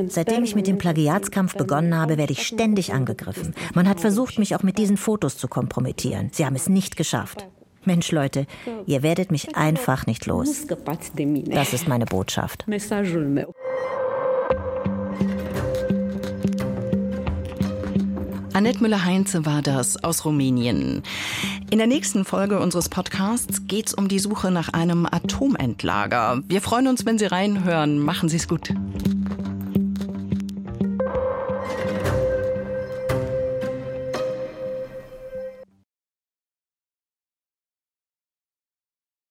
Seitdem 0.08 0.44
ich 0.44 0.54
mit 0.54 0.68
dem 0.68 0.78
Plagiatskampf 0.78 1.56
begonnen 1.56 1.96
habe, 1.96 2.16
werde 2.16 2.32
ich 2.32 2.46
ständig 2.46 2.92
angegriffen. 2.92 3.54
Man 3.74 3.88
hat 3.88 4.00
versucht, 4.00 4.38
mich 4.38 4.54
auch 4.54 4.62
mit 4.62 4.78
diesen 4.78 4.96
Fotos 4.96 5.36
zu 5.36 5.48
kompromittieren. 5.48 6.30
Sie 6.32 6.46
haben 6.46 6.54
es 6.54 6.68
nicht 6.68 6.96
geschafft. 6.96 7.48
Mensch, 7.84 8.12
Leute, 8.12 8.46
ihr 8.86 9.02
werdet 9.02 9.32
mich 9.32 9.56
einfach 9.56 10.06
nicht 10.06 10.26
los. 10.26 10.66
Das 10.66 11.72
ist 11.72 11.88
meine 11.88 12.06
Botschaft. 12.06 12.64
Annette 18.54 18.80
Müller-Heinze 18.80 19.44
war 19.44 19.62
das 19.62 20.04
aus 20.04 20.24
Rumänien. 20.24 21.02
In 21.70 21.78
der 21.78 21.88
nächsten 21.88 22.24
Folge 22.24 22.60
unseres 22.60 22.88
Podcasts 22.88 23.66
geht 23.66 23.88
es 23.88 23.94
um 23.94 24.06
die 24.06 24.20
Suche 24.20 24.52
nach 24.52 24.68
einem 24.68 25.06
Atomentlager. 25.06 26.40
Wir 26.46 26.60
freuen 26.60 26.86
uns, 26.86 27.04
wenn 27.04 27.18
Sie 27.18 27.26
reinhören. 27.26 27.98
Machen 27.98 28.28
Sie 28.28 28.36
es 28.36 28.46
gut. 28.46 28.72